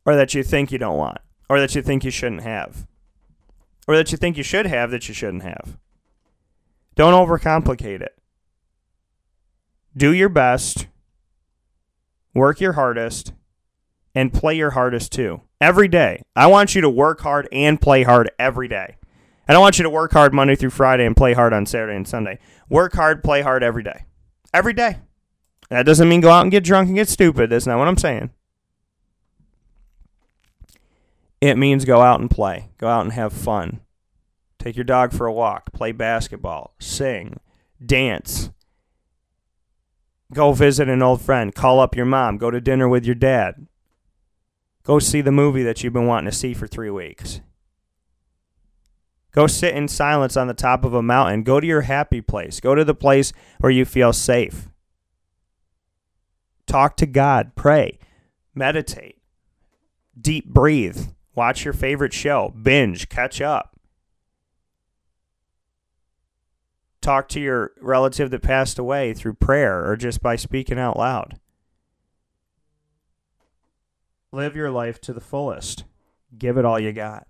Or 0.05 0.17
that 0.17 0.33
you 0.33 0.43
think 0.43 0.69
you 0.69 0.77
don't 0.77 0.97
want. 0.97 1.19
Or 1.49 1.61
that 1.61 1.75
you 1.75 1.81
think 1.81 2.03
you 2.03 2.11
shouldn't 2.11 2.43
have. 2.43 2.85
Or 3.87 3.95
that 3.95 4.11
you 4.11 4.17
think 4.17 4.35
you 4.35 4.43
should 4.43 4.65
have 4.65 4.91
that 4.91 5.07
you 5.07 5.13
shouldn't 5.13 5.43
have. 5.43 5.77
Don't 6.97 7.13
overcomplicate 7.13 8.01
it. 8.01 8.17
Do 9.95 10.11
your 10.11 10.29
best, 10.29 10.87
work 12.33 12.59
your 12.59 12.73
hardest, 12.73 13.33
and 14.15 14.33
play 14.33 14.55
your 14.55 14.71
hardest 14.71 15.11
too. 15.11 15.41
Every 15.61 15.87
day. 15.87 16.23
I 16.35 16.47
want 16.47 16.73
you 16.73 16.81
to 16.81 16.89
work 16.89 17.21
hard 17.21 17.47
and 17.51 17.79
play 17.79 18.01
hard 18.01 18.31
every 18.39 18.67
day. 18.67 18.97
I 19.47 19.53
don't 19.53 19.61
want 19.61 19.77
you 19.77 19.83
to 19.83 19.91
work 19.91 20.11
hard 20.11 20.33
Monday 20.33 20.55
through 20.55 20.71
Friday 20.71 21.05
and 21.05 21.15
play 21.15 21.33
hard 21.33 21.53
on 21.53 21.67
Saturday 21.67 21.95
and 21.95 22.07
Sunday. 22.07 22.39
Work 22.67 22.93
hard, 22.93 23.23
play 23.23 23.43
hard 23.43 23.61
every 23.61 23.83
day. 23.83 24.05
Every 24.51 24.73
day. 24.73 24.97
That 25.69 25.85
doesn't 25.85 26.09
mean 26.09 26.21
go 26.21 26.31
out 26.31 26.41
and 26.41 26.51
get 26.51 26.63
drunk 26.63 26.87
and 26.87 26.95
get 26.95 27.09
stupid. 27.09 27.51
That's 27.51 27.67
not 27.67 27.77
what 27.77 27.87
I'm 27.87 27.97
saying. 27.97 28.31
It 31.41 31.59
means 31.59 31.85
go 31.85 32.01
out 32.01 32.19
and 32.19 32.29
play. 32.31 32.69
Go 32.79 32.87
out 32.87 33.01
and 33.01 33.13
have 33.13 33.33
fun. 33.33 33.81
Take 34.59 34.75
your 34.75 34.83
dog 34.83 35.13
for 35.13 35.27
a 35.27 35.33
walk. 35.33 35.71
Play 35.73 35.91
basketball. 35.91 36.73
Sing. 36.79 37.39
Dance. 37.83 38.51
Go 40.33 40.51
visit 40.51 40.89
an 40.89 41.01
old 41.01 41.21
friend. 41.21 41.53
Call 41.55 41.79
up 41.79 41.95
your 41.95 42.05
mom. 42.05 42.37
Go 42.37 42.51
to 42.51 42.59
dinner 42.59 42.89
with 42.89 43.05
your 43.05 43.15
dad. 43.15 43.67
Go 44.83 44.99
see 44.99 45.21
the 45.21 45.31
movie 45.31 45.63
that 45.63 45.83
you've 45.83 45.93
been 45.93 46.07
wanting 46.07 46.29
to 46.29 46.35
see 46.35 46.53
for 46.53 46.67
three 46.67 46.89
weeks. 46.89 47.41
Go 49.31 49.45
sit 49.45 49.75
in 49.75 49.87
silence 49.87 50.35
on 50.35 50.47
the 50.47 50.53
top 50.53 50.83
of 50.83 50.93
a 50.93 51.03
mountain. 51.03 51.43
Go 51.43 51.59
to 51.59 51.67
your 51.67 51.81
happy 51.81 52.21
place. 52.21 52.59
Go 52.59 52.73
to 52.73 52.83
the 52.83 52.95
place 52.95 53.33
where 53.59 53.71
you 53.71 53.85
feel 53.85 54.11
safe. 54.11 54.69
Talk 56.65 56.97
to 56.97 57.05
God. 57.05 57.51
Pray. 57.55 57.99
Meditate. 58.55 59.17
Deep 60.19 60.47
breathe. 60.47 61.09
Watch 61.35 61.63
your 61.63 61.73
favorite 61.73 62.13
show. 62.13 62.53
Binge. 62.61 63.09
Catch 63.09 63.39
up. 63.39 63.76
Talk 67.07 67.29
to 67.29 67.39
your 67.39 67.71
relative 67.79 68.31
that 68.31 68.41
passed 68.41 68.77
away 68.77 69.13
through 69.13 69.35
prayer 69.35 69.89
or 69.89 69.95
just 69.95 70.21
by 70.21 70.35
speaking 70.35 70.77
out 70.77 70.97
loud. 70.97 71.39
Live 74.33 74.57
your 74.57 74.69
life 74.69 74.99
to 74.99 75.13
the 75.13 75.21
fullest. 75.21 75.85
Give 76.37 76.57
it 76.57 76.65
all 76.65 76.77
you 76.77 76.91
got 76.91 77.25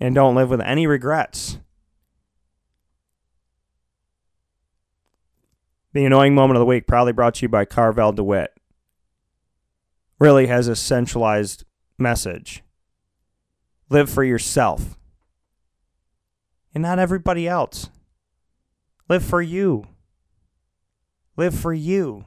and 0.00 0.16
don't 0.16 0.34
live 0.34 0.50
with 0.50 0.60
any 0.62 0.84
regrets. 0.84 1.60
The 5.92 6.04
annoying 6.04 6.34
moment 6.34 6.56
of 6.56 6.60
the 6.60 6.66
week, 6.66 6.88
probably 6.88 7.12
brought 7.12 7.34
to 7.34 7.42
you 7.42 7.48
by 7.48 7.64
Carvel 7.64 8.10
DeWitt, 8.10 8.52
really 10.18 10.48
has 10.48 10.66
a 10.66 10.74
centralized 10.74 11.62
message. 11.98 12.64
Live 13.90 14.10
for 14.10 14.24
yourself 14.24 14.98
and 16.74 16.82
not 16.82 16.98
everybody 16.98 17.46
else. 17.46 17.90
Live 19.08 19.24
for 19.24 19.42
you. 19.42 19.86
Live 21.36 21.54
for 21.54 21.72
you. 21.72 22.24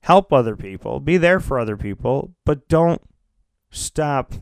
Help 0.00 0.32
other 0.32 0.56
people. 0.56 1.00
Be 1.00 1.16
there 1.16 1.40
for 1.40 1.58
other 1.58 1.76
people, 1.78 2.34
but 2.44 2.68
don't 2.68 3.00
stop 3.70 4.34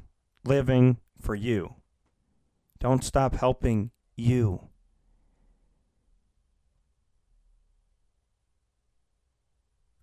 living 0.45 0.97
for 1.21 1.37
you. 1.37 1.77
Don't 2.81 3.05
stop 3.05 3.37
helping 3.37 3.93
you. 4.17 4.69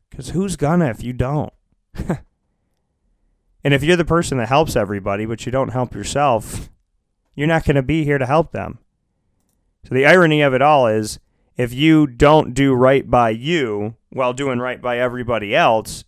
Because 0.09 0.29
who's 0.29 0.55
gonna 0.55 0.89
if 0.89 1.03
you 1.03 1.11
don't? 1.11 1.51
and 1.93 3.73
if 3.73 3.83
you're 3.83 3.97
the 3.97 4.05
person 4.05 4.37
that 4.37 4.47
helps 4.47 4.77
everybody, 4.77 5.25
but 5.25 5.45
you 5.45 5.51
don't 5.51 5.69
help 5.73 5.93
yourself, 5.93 6.69
you're 7.39 7.47
not 7.47 7.63
going 7.63 7.77
to 7.77 7.81
be 7.81 8.03
here 8.03 8.17
to 8.17 8.25
help 8.25 8.51
them. 8.51 8.79
So 9.87 9.95
the 9.95 10.05
irony 10.05 10.41
of 10.41 10.53
it 10.53 10.61
all 10.61 10.87
is 10.87 11.19
if 11.55 11.73
you 11.73 12.05
don't 12.05 12.53
do 12.53 12.73
right 12.73 13.09
by 13.09 13.29
you 13.29 13.95
while 14.09 14.33
doing 14.33 14.59
right 14.59 14.81
by 14.81 14.99
everybody 14.99 15.55
else, 15.55 16.03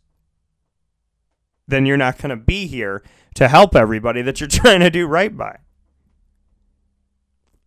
then 1.70 1.86
you're 1.86 1.96
not 1.96 2.18
going 2.18 2.32
to 2.32 2.36
be 2.36 2.68
here 2.68 3.02
to 3.36 3.48
help 3.48 3.78
everybody 3.78 4.22
that 4.22 4.42
you're 4.42 4.50
trying 4.50 4.82
to 4.82 4.90
do 4.90 5.08
right 5.08 5.38
by. 5.38 5.60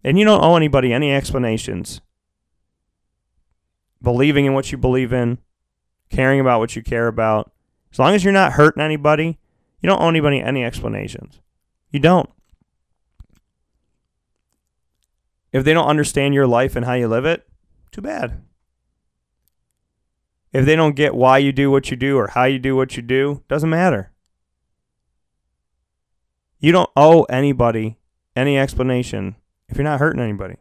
And 0.02 0.18
you 0.18 0.26
don't 0.26 0.44
owe 0.44 0.56
anybody 0.56 0.92
any 0.92 1.10
explanations. 1.10 2.02
Believing 4.02 4.44
in 4.44 4.52
what 4.52 4.72
you 4.72 4.76
believe 4.76 5.14
in, 5.14 5.38
caring 6.10 6.38
about 6.38 6.60
what 6.60 6.76
you 6.76 6.82
care 6.82 7.06
about. 7.06 7.50
As 7.90 7.98
long 7.98 8.14
as 8.14 8.24
you're 8.24 8.32
not 8.34 8.52
hurting 8.52 8.82
anybody, 8.82 9.38
you 9.80 9.88
don't 9.88 10.02
owe 10.02 10.08
anybody 10.10 10.42
any 10.42 10.62
explanations. 10.62 11.40
You 11.90 12.00
don't. 12.00 12.28
If 15.54 15.62
they 15.62 15.72
don't 15.72 15.86
understand 15.86 16.34
your 16.34 16.48
life 16.48 16.74
and 16.74 16.84
how 16.84 16.94
you 16.94 17.06
live 17.06 17.24
it, 17.24 17.46
too 17.92 18.00
bad. 18.00 18.42
If 20.52 20.66
they 20.66 20.74
don't 20.74 20.96
get 20.96 21.14
why 21.14 21.38
you 21.38 21.52
do 21.52 21.70
what 21.70 21.92
you 21.92 21.96
do 21.96 22.18
or 22.18 22.26
how 22.26 22.42
you 22.42 22.58
do 22.58 22.74
what 22.74 22.96
you 22.96 23.02
do, 23.02 23.44
doesn't 23.48 23.70
matter. 23.70 24.10
You 26.58 26.72
don't 26.72 26.90
owe 26.96 27.22
anybody 27.24 27.98
any 28.34 28.58
explanation 28.58 29.36
if 29.68 29.76
you're 29.76 29.84
not 29.84 30.00
hurting 30.00 30.20
anybody. 30.20 30.56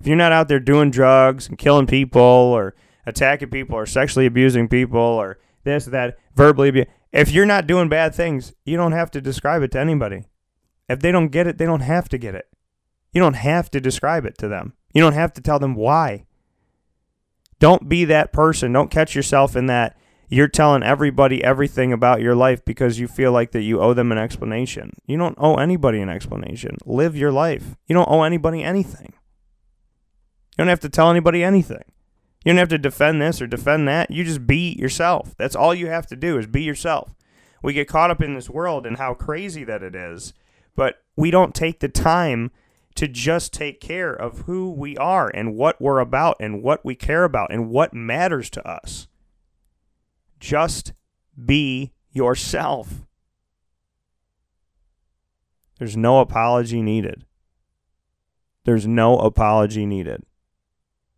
If 0.00 0.08
you're 0.08 0.16
not 0.16 0.32
out 0.32 0.48
there 0.48 0.58
doing 0.58 0.90
drugs 0.90 1.48
and 1.48 1.56
killing 1.56 1.86
people 1.86 2.20
or 2.20 2.74
attacking 3.06 3.50
people 3.50 3.76
or 3.76 3.86
sexually 3.86 4.26
abusing 4.26 4.66
people 4.66 4.98
or 4.98 5.38
this, 5.62 5.86
or 5.86 5.90
that, 5.90 6.18
verbally 6.34 6.70
abuse, 6.70 6.86
if 7.12 7.30
you're 7.30 7.46
not 7.46 7.68
doing 7.68 7.88
bad 7.88 8.12
things, 8.12 8.54
you 8.64 8.76
don't 8.76 8.90
have 8.90 9.12
to 9.12 9.20
describe 9.20 9.62
it 9.62 9.70
to 9.70 9.78
anybody. 9.78 10.24
If 10.88 10.98
they 10.98 11.12
don't 11.12 11.28
get 11.28 11.46
it, 11.46 11.58
they 11.58 11.66
don't 11.66 11.80
have 11.80 12.08
to 12.08 12.18
get 12.18 12.34
it. 12.34 12.48
You 13.12 13.20
don't 13.20 13.34
have 13.34 13.70
to 13.70 13.80
describe 13.80 14.24
it 14.24 14.38
to 14.38 14.48
them. 14.48 14.74
You 14.94 15.02
don't 15.02 15.12
have 15.14 15.32
to 15.34 15.40
tell 15.40 15.58
them 15.58 15.74
why. 15.74 16.24
Don't 17.58 17.88
be 17.88 18.04
that 18.06 18.32
person. 18.32 18.72
Don't 18.72 18.90
catch 18.90 19.14
yourself 19.14 19.54
in 19.54 19.66
that 19.66 19.96
you're 20.32 20.48
telling 20.48 20.82
everybody 20.82 21.44
everything 21.44 21.92
about 21.92 22.22
your 22.22 22.34
life 22.34 22.64
because 22.64 22.98
you 22.98 23.06
feel 23.06 23.32
like 23.32 23.50
that 23.50 23.60
you 23.60 23.82
owe 23.82 23.92
them 23.92 24.10
an 24.10 24.16
explanation. 24.16 24.92
You 25.06 25.18
don't 25.18 25.36
owe 25.36 25.56
anybody 25.56 26.00
an 26.00 26.08
explanation. 26.08 26.78
Live 26.86 27.14
your 27.14 27.30
life. 27.30 27.76
You 27.86 27.94
don't 27.94 28.08
owe 28.08 28.22
anybody 28.22 28.62
anything. 28.62 29.12
You 29.12 30.56
don't 30.56 30.68
have 30.68 30.80
to 30.80 30.88
tell 30.88 31.10
anybody 31.10 31.44
anything. 31.44 31.84
You 32.46 32.52
don't 32.52 32.56
have 32.56 32.70
to 32.70 32.78
defend 32.78 33.20
this 33.20 33.42
or 33.42 33.46
defend 33.46 33.86
that. 33.88 34.10
You 34.10 34.24
just 34.24 34.46
be 34.46 34.72
yourself. 34.72 35.34
That's 35.36 35.54
all 35.54 35.74
you 35.74 35.88
have 35.88 36.06
to 36.06 36.16
do 36.16 36.38
is 36.38 36.46
be 36.46 36.62
yourself. 36.62 37.14
We 37.62 37.74
get 37.74 37.86
caught 37.86 38.10
up 38.10 38.22
in 38.22 38.32
this 38.32 38.48
world 38.48 38.86
and 38.86 38.96
how 38.96 39.12
crazy 39.12 39.64
that 39.64 39.82
it 39.82 39.94
is, 39.94 40.32
but 40.74 41.02
we 41.14 41.30
don't 41.30 41.54
take 41.54 41.80
the 41.80 41.88
time 41.90 42.52
to 42.94 43.08
just 43.08 43.52
take 43.52 43.80
care 43.80 44.12
of 44.12 44.40
who 44.40 44.70
we 44.70 44.96
are 44.96 45.28
and 45.28 45.54
what 45.54 45.80
we're 45.80 45.98
about 45.98 46.36
and 46.40 46.62
what 46.62 46.84
we 46.84 46.94
care 46.94 47.24
about 47.24 47.52
and 47.52 47.68
what 47.70 47.94
matters 47.94 48.50
to 48.50 48.68
us. 48.68 49.08
Just 50.38 50.92
be 51.42 51.92
yourself. 52.10 53.02
There's 55.78 55.96
no 55.96 56.20
apology 56.20 56.82
needed. 56.82 57.24
There's 58.64 58.86
no 58.86 59.18
apology 59.18 59.86
needed. 59.86 60.24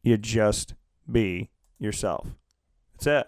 You 0.02 0.16
just 0.16 0.74
be 1.10 1.50
yourself. 1.78 2.28
That's 2.92 3.06
it. 3.06 3.26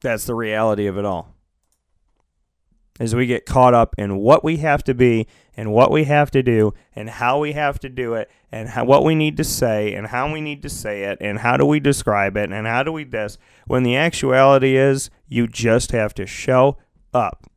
That's 0.00 0.24
the 0.24 0.34
reality 0.34 0.86
of 0.86 0.96
it 0.96 1.04
all 1.04 1.37
is 2.98 3.14
we 3.14 3.26
get 3.26 3.46
caught 3.46 3.74
up 3.74 3.94
in 3.98 4.16
what 4.16 4.42
we 4.42 4.58
have 4.58 4.82
to 4.84 4.94
be 4.94 5.26
and 5.56 5.72
what 5.72 5.90
we 5.90 6.04
have 6.04 6.30
to 6.30 6.42
do 6.42 6.72
and 6.94 7.10
how 7.10 7.38
we 7.38 7.52
have 7.52 7.78
to 7.80 7.88
do 7.88 8.14
it 8.14 8.30
and 8.50 8.70
how, 8.70 8.84
what 8.84 9.04
we 9.04 9.14
need 9.14 9.36
to 9.36 9.44
say 9.44 9.94
and 9.94 10.08
how 10.08 10.32
we 10.32 10.40
need 10.40 10.62
to 10.62 10.68
say 10.68 11.04
it 11.04 11.18
and 11.20 11.38
how 11.40 11.56
do 11.56 11.64
we 11.64 11.80
describe 11.80 12.36
it 12.36 12.50
and 12.50 12.66
how 12.66 12.82
do 12.82 12.92
we 12.92 13.04
this 13.04 13.38
when 13.66 13.82
the 13.82 13.96
actuality 13.96 14.76
is 14.76 15.10
you 15.26 15.46
just 15.46 15.92
have 15.92 16.14
to 16.14 16.26
show 16.26 16.76
up. 17.12 17.50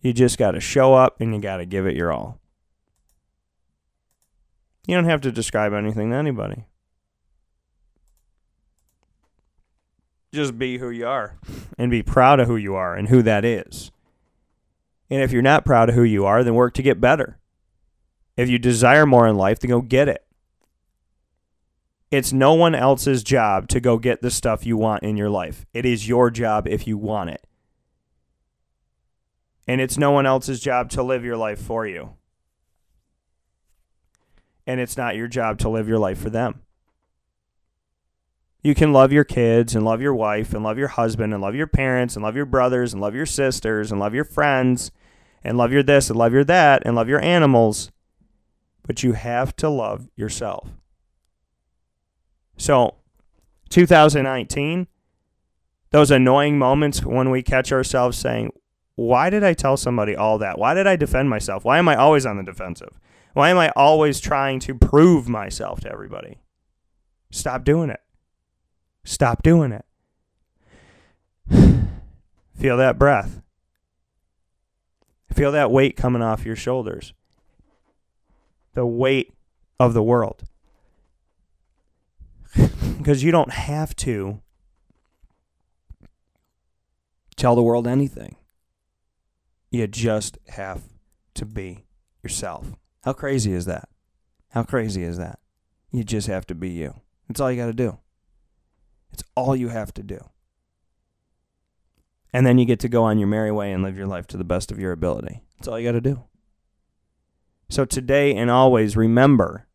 You 0.00 0.12
just 0.12 0.38
got 0.38 0.52
to 0.52 0.60
show 0.60 0.94
up 0.94 1.20
and 1.20 1.34
you 1.34 1.40
got 1.40 1.56
to 1.58 1.66
give 1.66 1.86
it 1.86 1.96
your 1.96 2.12
all. 2.12 2.38
You 4.86 4.94
don't 4.94 5.04
have 5.04 5.20
to 5.22 5.32
describe 5.32 5.72
anything 5.74 6.10
to 6.10 6.16
anybody. 6.16 6.64
Just 10.32 10.58
be 10.58 10.78
who 10.78 10.90
you 10.90 11.06
are 11.06 11.38
and 11.76 11.90
be 11.90 12.02
proud 12.02 12.40
of 12.40 12.46
who 12.46 12.56
you 12.56 12.74
are 12.74 12.94
and 12.94 13.08
who 13.08 13.22
that 13.22 13.44
is. 13.44 13.90
And 15.10 15.22
if 15.22 15.32
you're 15.32 15.42
not 15.42 15.64
proud 15.64 15.88
of 15.88 15.94
who 15.94 16.02
you 16.02 16.26
are, 16.26 16.44
then 16.44 16.54
work 16.54 16.74
to 16.74 16.82
get 16.82 17.00
better. 17.00 17.38
If 18.36 18.48
you 18.48 18.58
desire 18.58 19.06
more 19.06 19.26
in 19.26 19.36
life, 19.36 19.58
then 19.58 19.70
go 19.70 19.80
get 19.80 20.08
it. 20.08 20.24
It's 22.10 22.32
no 22.32 22.54
one 22.54 22.74
else's 22.74 23.22
job 23.22 23.68
to 23.68 23.80
go 23.80 23.98
get 23.98 24.22
the 24.22 24.30
stuff 24.30 24.64
you 24.64 24.76
want 24.76 25.02
in 25.02 25.16
your 25.16 25.28
life. 25.28 25.66
It 25.74 25.84
is 25.84 26.08
your 26.08 26.30
job 26.30 26.66
if 26.66 26.86
you 26.86 26.96
want 26.96 27.30
it. 27.30 27.46
And 29.66 29.80
it's 29.80 29.98
no 29.98 30.10
one 30.10 30.24
else's 30.24 30.60
job 30.60 30.88
to 30.90 31.02
live 31.02 31.24
your 31.24 31.36
life 31.36 31.60
for 31.60 31.86
you. 31.86 32.14
And 34.66 34.80
it's 34.80 34.96
not 34.96 35.16
your 35.16 35.28
job 35.28 35.58
to 35.58 35.68
live 35.68 35.88
your 35.88 35.98
life 35.98 36.18
for 36.18 36.30
them. 36.30 36.62
You 38.62 38.74
can 38.74 38.92
love 38.92 39.12
your 39.12 39.24
kids 39.24 39.74
and 39.74 39.84
love 39.84 40.02
your 40.02 40.14
wife 40.14 40.52
and 40.52 40.64
love 40.64 40.78
your 40.78 40.88
husband 40.88 41.32
and 41.32 41.40
love 41.40 41.54
your 41.54 41.66
parents 41.66 42.16
and 42.16 42.24
love 42.24 42.36
your 42.36 42.46
brothers 42.46 42.92
and 42.92 43.00
love 43.00 43.14
your 43.14 43.26
sisters 43.26 43.92
and 43.92 44.00
love 44.00 44.14
your 44.14 44.24
friends 44.24 44.90
and 45.44 45.56
love 45.56 45.72
your 45.72 45.82
this 45.82 46.10
and 46.10 46.18
love 46.18 46.32
your 46.32 46.44
that 46.44 46.82
and 46.84 46.96
love 46.96 47.08
your 47.08 47.22
animals. 47.22 47.92
But 48.86 49.02
you 49.02 49.12
have 49.12 49.54
to 49.56 49.68
love 49.68 50.08
yourself. 50.16 50.70
So, 52.56 52.96
2019, 53.68 54.88
those 55.90 56.10
annoying 56.10 56.58
moments 56.58 57.04
when 57.04 57.30
we 57.30 57.42
catch 57.42 57.70
ourselves 57.70 58.18
saying, 58.18 58.50
Why 58.96 59.30
did 59.30 59.44
I 59.44 59.54
tell 59.54 59.76
somebody 59.76 60.16
all 60.16 60.38
that? 60.38 60.58
Why 60.58 60.74
did 60.74 60.86
I 60.86 60.96
defend 60.96 61.30
myself? 61.30 61.64
Why 61.64 61.78
am 61.78 61.88
I 61.88 61.94
always 61.94 62.26
on 62.26 62.36
the 62.36 62.42
defensive? 62.42 62.98
Why 63.34 63.50
am 63.50 63.58
I 63.58 63.70
always 63.76 64.20
trying 64.20 64.58
to 64.60 64.74
prove 64.74 65.28
myself 65.28 65.80
to 65.82 65.92
everybody? 65.92 66.38
Stop 67.30 67.62
doing 67.62 67.90
it. 67.90 68.00
Stop 69.08 69.42
doing 69.42 69.72
it. 69.72 69.86
Feel 72.54 72.76
that 72.76 72.98
breath. 72.98 73.40
Feel 75.32 75.50
that 75.52 75.70
weight 75.70 75.96
coming 75.96 76.20
off 76.20 76.44
your 76.44 76.54
shoulders. 76.54 77.14
The 78.74 78.84
weight 78.84 79.32
of 79.80 79.94
the 79.94 80.02
world. 80.02 80.44
Because 82.98 83.22
you 83.22 83.32
don't 83.32 83.52
have 83.52 83.96
to 83.96 84.42
tell 87.36 87.54
the 87.54 87.62
world 87.62 87.86
anything. 87.86 88.36
You 89.70 89.86
just 89.86 90.36
have 90.48 90.82
to 91.34 91.46
be 91.46 91.86
yourself. 92.22 92.74
How 93.04 93.14
crazy 93.14 93.54
is 93.54 93.64
that? 93.64 93.88
How 94.50 94.64
crazy 94.64 95.02
is 95.04 95.16
that? 95.16 95.38
You 95.90 96.04
just 96.04 96.26
have 96.26 96.46
to 96.48 96.54
be 96.54 96.68
you. 96.68 97.00
That's 97.28 97.40
all 97.40 97.50
you 97.50 97.56
got 97.56 97.66
to 97.66 97.72
do. 97.72 97.98
It's 99.12 99.24
all 99.34 99.56
you 99.56 99.68
have 99.68 99.92
to 99.94 100.02
do. 100.02 100.18
And 102.32 102.46
then 102.46 102.58
you 102.58 102.66
get 102.66 102.80
to 102.80 102.88
go 102.88 103.04
on 103.04 103.18
your 103.18 103.28
merry 103.28 103.50
way 103.50 103.72
and 103.72 103.82
live 103.82 103.96
your 103.96 104.06
life 104.06 104.26
to 104.28 104.36
the 104.36 104.44
best 104.44 104.70
of 104.70 104.78
your 104.78 104.92
ability. 104.92 105.42
That's 105.56 105.68
all 105.68 105.78
you 105.78 105.88
got 105.88 105.92
to 105.92 106.00
do. 106.00 106.24
So 107.68 107.84
today 107.84 108.34
and 108.34 108.50
always 108.50 108.96
remember 108.96 109.66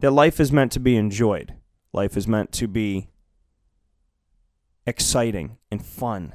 that 0.00 0.10
life 0.10 0.40
is 0.40 0.52
meant 0.52 0.72
to 0.72 0.80
be 0.80 0.96
enjoyed. 0.96 1.54
Life 1.92 2.16
is 2.16 2.26
meant 2.26 2.52
to 2.52 2.68
be 2.68 3.08
exciting 4.86 5.58
and 5.70 5.84
fun. 5.84 6.34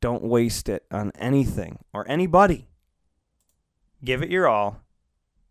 Don't 0.00 0.22
waste 0.22 0.68
it 0.68 0.84
on 0.90 1.12
anything 1.18 1.78
or 1.92 2.08
anybody. 2.08 2.68
Give 4.02 4.22
it 4.22 4.30
your 4.30 4.46
all, 4.46 4.82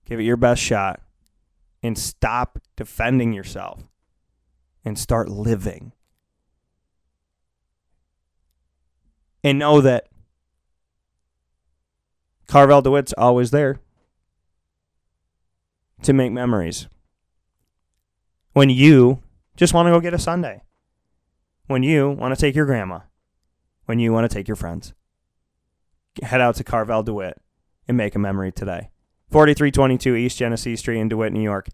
give 0.06 0.19
it 0.19 0.23
your 0.23 0.38
best 0.38 0.62
shot, 0.62 1.01
and 1.82 1.97
stop 1.97 2.60
defending 2.75 3.34
yourself 3.34 3.84
and 4.86 4.98
start 4.98 5.30
living. 5.30 5.93
And 9.43 9.60
know 9.60 9.82
that 9.82 10.08
Carvel 12.48 12.82
DeWitt's 12.82 13.13
always 13.17 13.52
there 13.52 13.80
to 16.04 16.13
make 16.13 16.32
memories. 16.32 16.88
When 18.54 18.69
you 18.69 19.24
just 19.56 19.74
want 19.74 19.88
to 19.88 19.91
go 19.91 20.00
get 20.00 20.13
a 20.13 20.19
sundae. 20.19 20.62
When 21.67 21.84
you 21.84 22.10
want 22.12 22.36
to 22.36 22.39
take 22.39 22.56
your 22.56 22.65
grandma. 22.65 23.00
When 23.86 24.00
you 24.00 24.13
want 24.13 24.30
to 24.30 24.34
take 24.34 24.48
your 24.48 24.56
friends. 24.56 24.93
Head 26.22 26.41
out 26.41 26.56
to 26.56 26.63
Carvel 26.63 27.04
DeWitt 27.04 27.41
and 27.88 27.98
make 27.98 28.15
a 28.15 28.19
memory 28.19 28.52
today. 28.52 28.89
4322 29.32 30.15
East 30.15 30.38
Genesee 30.38 30.76
Street 30.76 31.00
in 31.00 31.10
DeWitt, 31.10 31.34
New 31.34 31.41
York. 31.41 31.69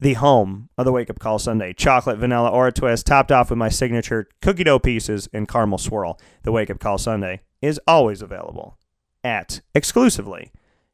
The 0.00 0.14
home 0.14 0.68
of 0.78 0.84
the 0.84 0.92
Wake 0.92 1.10
Up 1.10 1.18
Call 1.18 1.40
sundae. 1.40 1.72
Chocolate, 1.72 2.18
vanilla, 2.18 2.50
or 2.50 2.68
a 2.68 2.72
twist, 2.72 3.04
topped 3.04 3.32
off 3.32 3.50
with 3.50 3.58
my 3.58 3.68
signature 3.68 4.28
cookie 4.40 4.62
dough 4.62 4.78
pieces 4.78 5.28
and 5.32 5.48
caramel 5.48 5.78
swirl. 5.78 6.20
The 6.44 6.52
Wake 6.52 6.70
Up 6.70 6.78
Call 6.78 6.98
sundae 6.98 7.40
is 7.60 7.80
always 7.84 8.22
available 8.22 8.78
at 9.24 9.60
exclusively 9.74 10.52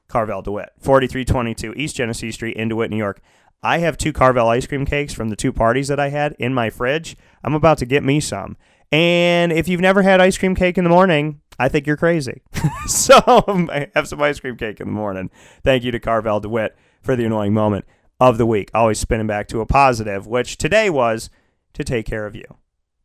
Carvel 0.09 0.41
DeWitt, 0.41 0.71
4322 0.79 1.75
East 1.77 1.97
Genesee 1.97 2.33
Street 2.33 2.57
in 2.57 2.71
DeWitt, 2.71 2.91
New 2.91 2.97
York. 2.97 3.21
I 3.63 3.79
have 3.79 3.99
two 3.99 4.13
Carvel 4.13 4.49
ice 4.49 4.67
cream 4.67 4.87
cakes 4.87 5.13
from 5.13 5.29
the 5.29 5.37
two 5.37 5.53
parties 5.53 5.89
that 5.89 6.01
I 6.01 6.09
had 6.09 6.35
in 6.39 6.55
my 6.55 6.71
fridge. 6.71 7.15
I'm 7.43 7.55
about 7.55 7.77
to 7.79 7.87
get 7.87 8.03
me 8.03 8.21
some. 8.21 8.57
And 8.91 9.53
if 9.53 9.69
you've 9.69 9.83
never 9.83 10.01
had 10.01 10.23
ice 10.23 10.39
cream 10.39 10.55
cake 10.55 10.79
in 10.79 10.85
the 10.85 10.91
morning, 10.91 11.43
I 11.59 11.69
think 11.69 11.87
you're 11.87 11.99
crazy. 11.99 12.41
so 12.87 13.21
have 13.95 14.09
some 14.09 14.23
ice 14.23 14.41
cream 14.41 14.57
cake 14.57 14.81
in 14.81 14.87
the 14.87 14.95
morning. 14.95 15.31
Thank 15.63 15.85
you 15.85 15.91
to 15.91 16.01
Carvel 16.01 16.41
DeWitt 16.41 16.75
for 17.03 17.17
the 17.17 17.27
annoying 17.27 17.53
moment 17.53 17.85
of 18.29 18.39
the 18.39 18.47
week. 18.47 18.71
Always 18.75 18.99
spinning 18.99 19.27
back 19.27 19.49
to 19.49 19.61
a 19.61 19.67
positive, 19.67 20.27
which 20.27 20.57
today 20.57 20.91
was 20.91 21.31
to 21.75 21.85
take 21.85 22.07
care 22.07 22.27
of 22.27 22.35
you 22.35 22.45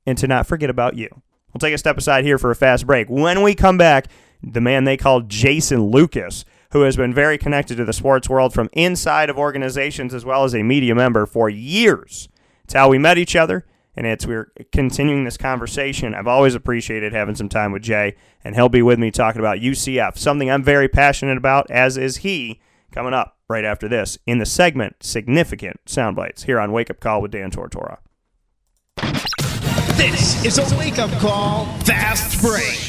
and 0.06 0.18
to 0.18 0.28
not 0.28 0.48
forget 0.48 0.70
about 0.70 0.96
you. 0.96 1.10
We'll 1.54 1.60
take 1.60 1.74
a 1.74 1.78
step 1.78 1.98
aside 1.98 2.26
here 2.26 2.38
for 2.38 2.52
a 2.52 2.56
fast 2.56 2.86
break. 2.86 3.10
When 3.10 3.42
we 3.42 3.56
come 3.56 3.78
back, 3.78 4.08
the 4.42 4.62
man 4.62 4.84
they 4.84 4.98
call 4.98 5.22
Jason 5.22 5.88
Lucas, 5.88 6.46
who 6.72 6.82
has 6.82 6.96
been 6.96 7.14
very 7.14 7.38
connected 7.38 7.76
to 7.78 7.86
the 7.86 7.94
sports 7.94 8.30
world 8.30 8.54
from 8.54 8.70
inside 8.74 9.30
of 9.30 9.38
organizations 9.38 10.14
as 10.14 10.24
well 10.24 10.44
as 10.44 10.54
a 10.54 10.64
media 10.64 10.94
member 10.96 11.26
for 11.26 11.50
years. 11.50 12.30
It's 12.64 12.74
how 12.74 12.90
we 12.90 13.00
met 13.00 13.18
each 13.18 13.36
other, 13.36 13.66
and 13.96 14.06
it's 14.06 14.26
we're 14.26 14.52
continuing 14.72 15.24
this 15.24 15.38
conversation. 15.38 16.14
I've 16.14 16.28
always 16.28 16.54
appreciated 16.54 17.12
having 17.12 17.36
some 17.36 17.50
time 17.50 17.72
with 17.72 17.82
Jay, 17.82 18.16
and 18.44 18.56
he'll 18.56 18.70
be 18.70 18.84
with 18.84 19.00
me 19.00 19.10
talking 19.10 19.40
about 19.40 19.58
UCF, 19.58 20.18
something 20.18 20.50
I'm 20.50 20.64
very 20.64 20.88
passionate 20.88 21.38
about, 21.38 21.70
as 21.72 21.98
is 21.98 22.18
he. 22.18 22.62
Coming 22.92 23.14
up 23.14 23.38
right 23.48 23.66
after 23.66 23.88
this 23.88 24.18
in 24.26 24.40
the 24.40 24.46
segment 24.46 24.98
Significant 25.02 25.80
Soundbites 25.86 26.46
here 26.46 26.60
on 26.60 26.72
Wake 26.72 26.90
Up 26.90 27.00
Call 27.00 27.22
with 27.22 27.32
Dan 27.32 27.52
Tortora. 27.52 27.98
This 29.96 30.46
is 30.46 30.58
a 30.58 30.78
wake 30.78 30.98
up 30.98 31.12
call, 31.20 31.66
fast 31.80 32.42
break. 32.42 32.89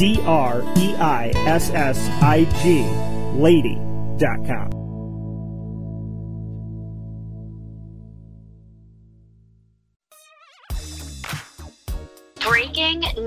D 0.00 0.18
R 0.24 0.62
E 0.78 0.96
I 0.96 1.30
S 1.44 1.68
S 1.74 2.08
I 2.22 2.46
G 2.62 2.84
Lady.com. 3.38 4.79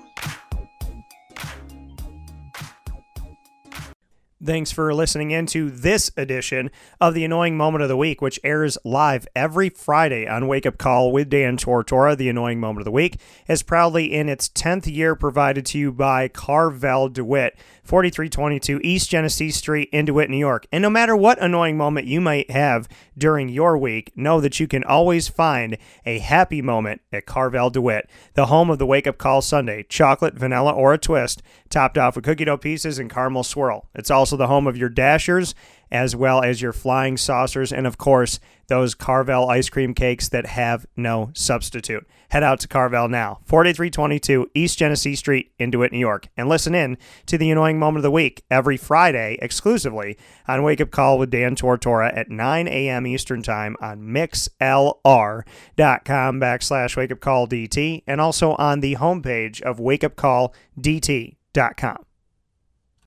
Thanks 4.46 4.74
for 4.74 4.94
listening 4.94 5.32
into 5.32 5.70
this 5.70 6.12
edition 6.18 6.70
of 7.00 7.14
the 7.14 7.24
Annoying 7.24 7.56
Moment 7.56 7.82
of 7.82 7.88
the 7.88 7.96
Week, 7.96 8.22
which 8.22 8.42
airs 8.44 8.78
live 8.84 9.26
every 9.38 9.70
Friday 9.70 10.28
on 10.28 10.50
Wake 10.50 10.66
Up 10.66 10.78
Call 10.78 11.14
with 11.14 11.30
Dan 11.30 11.56
Tortora. 11.56 12.18
The 12.18 12.28
Annoying 12.28 12.60
Moment 12.60 12.82
of 12.82 12.86
the 12.86 12.92
Week 12.92 13.22
is 13.48 13.64
proudly 13.64 14.14
in 14.14 14.28
its 14.28 14.50
10th 14.50 14.94
year 14.94 15.16
provided 15.16 15.66
to 15.68 15.80
you 15.80 15.94
by 15.94 16.28
Carvel 16.28 17.08
DeWitt, 17.08 17.56
4322 17.84 18.82
East 18.84 19.10
Genesee 19.10 19.50
Street 19.50 19.88
in 19.94 20.04
DeWitt, 20.06 20.30
New 20.30 20.38
York. 20.38 20.68
And 20.74 20.82
no 20.82 20.90
matter 20.90 21.16
what 21.16 21.42
annoying 21.42 21.78
moment 21.78 22.08
you 22.08 22.20
might 22.20 22.52
have 22.52 22.90
during 23.18 23.48
your 23.48 23.78
week, 23.78 24.12
know 24.16 24.42
that 24.42 24.60
you 24.60 24.68
can 24.68 24.84
always 24.84 25.30
find 25.30 25.78
a 26.06 26.20
happy 26.20 26.62
moment 26.62 27.02
at 27.14 27.26
Carvel 27.26 27.70
DeWitt, 27.70 28.10
the 28.34 28.48
home 28.48 28.70
of 28.70 28.78
the 28.78 28.86
Wake 28.86 29.08
Up 29.08 29.18
Call 29.18 29.42
sundae, 29.42 29.84
chocolate, 29.84 30.34
vanilla, 30.34 30.74
or 30.74 30.94
a 30.94 30.98
twist, 30.98 31.42
topped 31.70 31.98
off 31.98 32.16
with 32.16 32.26
cookie 32.26 32.46
dough 32.46 32.58
pieces 32.58 33.00
and 33.00 33.10
caramel 33.10 33.44
swirl. 33.44 33.90
It's 33.96 34.12
also 34.12 34.33
the 34.38 34.48
home 34.48 34.68
of 34.68 34.78
your 34.78 34.90
dashers 34.90 35.56
as 35.94 36.16
well 36.16 36.42
as 36.42 36.62
your 36.62 36.74
flying 36.74 37.16
saucers, 37.16 37.72
and 37.72 37.86
of 37.86 38.00
course, 38.00 38.40
those 38.68 38.96
Carvel 38.96 39.48
ice 39.48 39.70
cream 39.70 39.94
cakes 39.94 40.28
that 40.30 40.48
have 40.48 40.88
no 40.98 41.30
substitute. 41.36 42.08
Head 42.30 42.42
out 42.42 42.60
to 42.62 42.68
Carvel 42.68 43.08
now, 43.08 43.42
4322 43.46 44.50
East 44.56 44.80
Genesee 44.80 45.16
Street 45.16 45.52
in 45.60 45.70
DeWitt, 45.70 45.92
New 45.92 46.00
York, 46.00 46.30
and 46.36 46.50
listen 46.50 46.74
in 46.74 46.98
to 47.28 47.38
the 47.38 47.52
annoying 47.52 47.78
moment 47.78 47.98
of 47.98 48.04
the 48.04 48.10
week 48.10 48.44
every 48.50 48.76
Friday 48.76 49.38
exclusively 49.40 50.18
on 50.48 50.64
Wake 50.64 50.82
Up 50.82 50.90
Call 50.90 51.20
with 51.20 51.30
Dan 51.30 51.56
Tortora 51.56 52.12
at 52.18 52.32
9 52.32 52.68
a.m. 52.68 53.06
Eastern 53.06 53.44
Time 53.44 53.76
on 53.80 54.02
mixlr.com 54.02 55.44
backslash 56.42 56.98
Wake 56.98 57.12
Up 57.12 57.20
Call 57.20 57.48
DT, 57.48 58.02
and 58.08 58.20
also 58.20 58.56
on 58.56 58.80
the 58.80 58.96
homepage 58.96 59.62
of 59.62 59.78
wakeupcalldt.com. 59.78 62.06